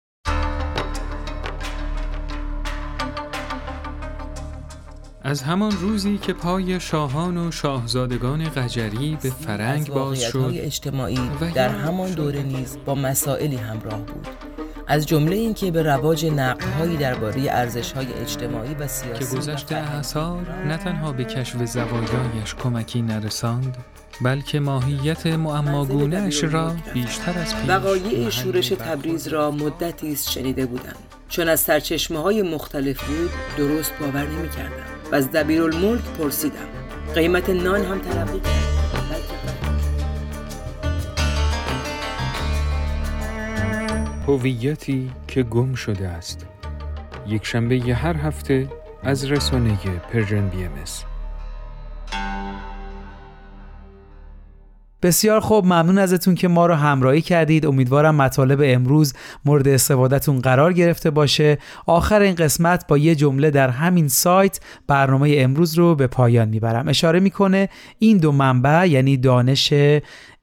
از 5.23 5.43
همان 5.43 5.71
روزی 5.71 6.17
که 6.17 6.33
پای 6.33 6.79
شاهان 6.79 7.37
و 7.37 7.51
شاهزادگان 7.51 8.49
قجری 8.49 9.17
به 9.23 9.29
فرنگ 9.29 9.87
باز 9.87 10.21
شد 10.21 10.51
اجتماعی 10.53 11.19
در 11.55 11.69
همان 11.69 12.11
دوره 12.11 12.43
نیز 12.43 12.77
با 12.85 12.95
مسائلی 12.95 13.55
همراه 13.55 13.99
بود. 13.99 14.27
از 14.87 15.07
جمله 15.07 15.35
اینکه 15.35 15.71
به 15.71 15.83
رواج 15.83 16.25
نقدهایی 16.25 16.97
درباره 16.97 17.41
ارزش‌های 17.49 18.13
اجتماعی 18.13 18.73
و 18.73 18.87
سیاسی 18.87 19.25
که 19.25 19.37
گذشته 19.37 19.75
اعثار 19.75 20.65
نه 20.67 20.77
تنها 20.77 21.11
به 21.11 21.23
کشف 21.23 21.65
زوایایش 21.65 22.55
کمکی 22.55 23.01
نرساند 23.01 23.77
بلکه 24.23 24.59
ماهیت 24.59 25.27
معماگونهاش 25.27 26.43
را 26.43 26.75
بیشتر 26.93 27.39
از 27.39 27.55
پیش 27.55 27.69
وقایع 27.69 28.29
شورش 28.29 28.69
تبریز 28.69 29.27
را 29.27 29.51
مدتی 29.51 30.13
است 30.13 30.31
شنیده 30.31 30.65
بودم. 30.65 30.95
چون 31.29 31.49
از 31.49 31.59
سرچشمه 31.59 32.19
های 32.19 32.41
مختلف 32.41 33.03
بود 33.03 33.31
درست 33.57 33.93
باور 33.99 34.27
نمی 34.27 34.49
کردم 34.49 34.85
و 35.11 35.15
از 35.15 35.31
دبیرالملک 35.31 36.03
پرسیدم. 36.03 36.67
قیمت 37.15 37.49
نان 37.49 37.85
هم 37.85 37.99
تلقی 37.99 38.39
کرد. 38.39 38.71
هویتی 44.27 45.11
که 45.27 45.43
گم 45.43 45.73
شده 45.73 46.07
است. 46.07 46.45
یک 47.27 47.45
شنبه 47.45 47.77
ی 47.77 47.91
هر 47.91 48.17
هفته 48.17 48.67
از 49.03 49.31
رسانه 49.31 49.77
Persian 50.13 50.47
BM 50.49 50.71
بسیار 55.01 55.39
خوب 55.39 55.65
ممنون 55.65 55.97
ازتون 55.97 56.35
که 56.35 56.47
ما 56.47 56.65
رو 56.65 56.73
همراهی 56.73 57.21
کردید. 57.21 57.65
امیدوارم 57.65 58.15
مطالب 58.15 58.59
امروز 58.63 59.13
مورد 59.45 59.67
استفادهتون 59.67 60.39
قرار 60.39 60.73
گرفته 60.73 61.09
باشه. 61.09 61.57
آخر 61.85 62.21
این 62.21 62.35
قسمت 62.35 62.87
با 62.87 62.97
یه 62.97 63.15
جمله 63.15 63.51
در 63.51 63.69
همین 63.69 64.07
سایت 64.07 64.59
برنامه 64.87 65.35
امروز 65.37 65.77
رو 65.77 65.95
به 65.95 66.07
پایان 66.07 66.49
می‌برم. 66.49 66.87
اشاره 66.87 67.19
می‌کنه 67.19 67.69
این 67.99 68.17
دو 68.17 68.31
منبع 68.31 68.85
یعنی 68.85 69.17
دانش 69.17 69.73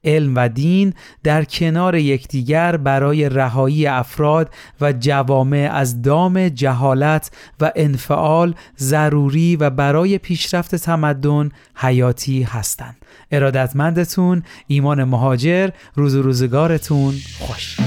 علم 0.03 0.33
و 0.35 0.49
دین 0.49 0.93
در 1.23 1.43
کنار 1.43 1.95
یکدیگر 1.95 2.77
برای 2.77 3.29
رهایی 3.29 3.87
افراد 3.87 4.49
و 4.81 4.93
جوامع 4.93 5.69
از 5.73 6.01
دام 6.01 6.49
جهالت 6.49 7.31
و 7.59 7.71
انفعال 7.75 8.55
ضروری 8.79 9.55
و 9.55 9.69
برای 9.69 10.17
پیشرفت 10.17 10.75
تمدن 10.75 11.49
حیاتی 11.75 12.43
هستند. 12.43 12.95
ارادتمندتون 13.31 14.43
ایمان 14.67 15.03
مهاجر 15.03 15.69
روز 15.95 16.15
و 16.15 16.21
روزگارتون 16.21 17.13
خوش 17.39 17.77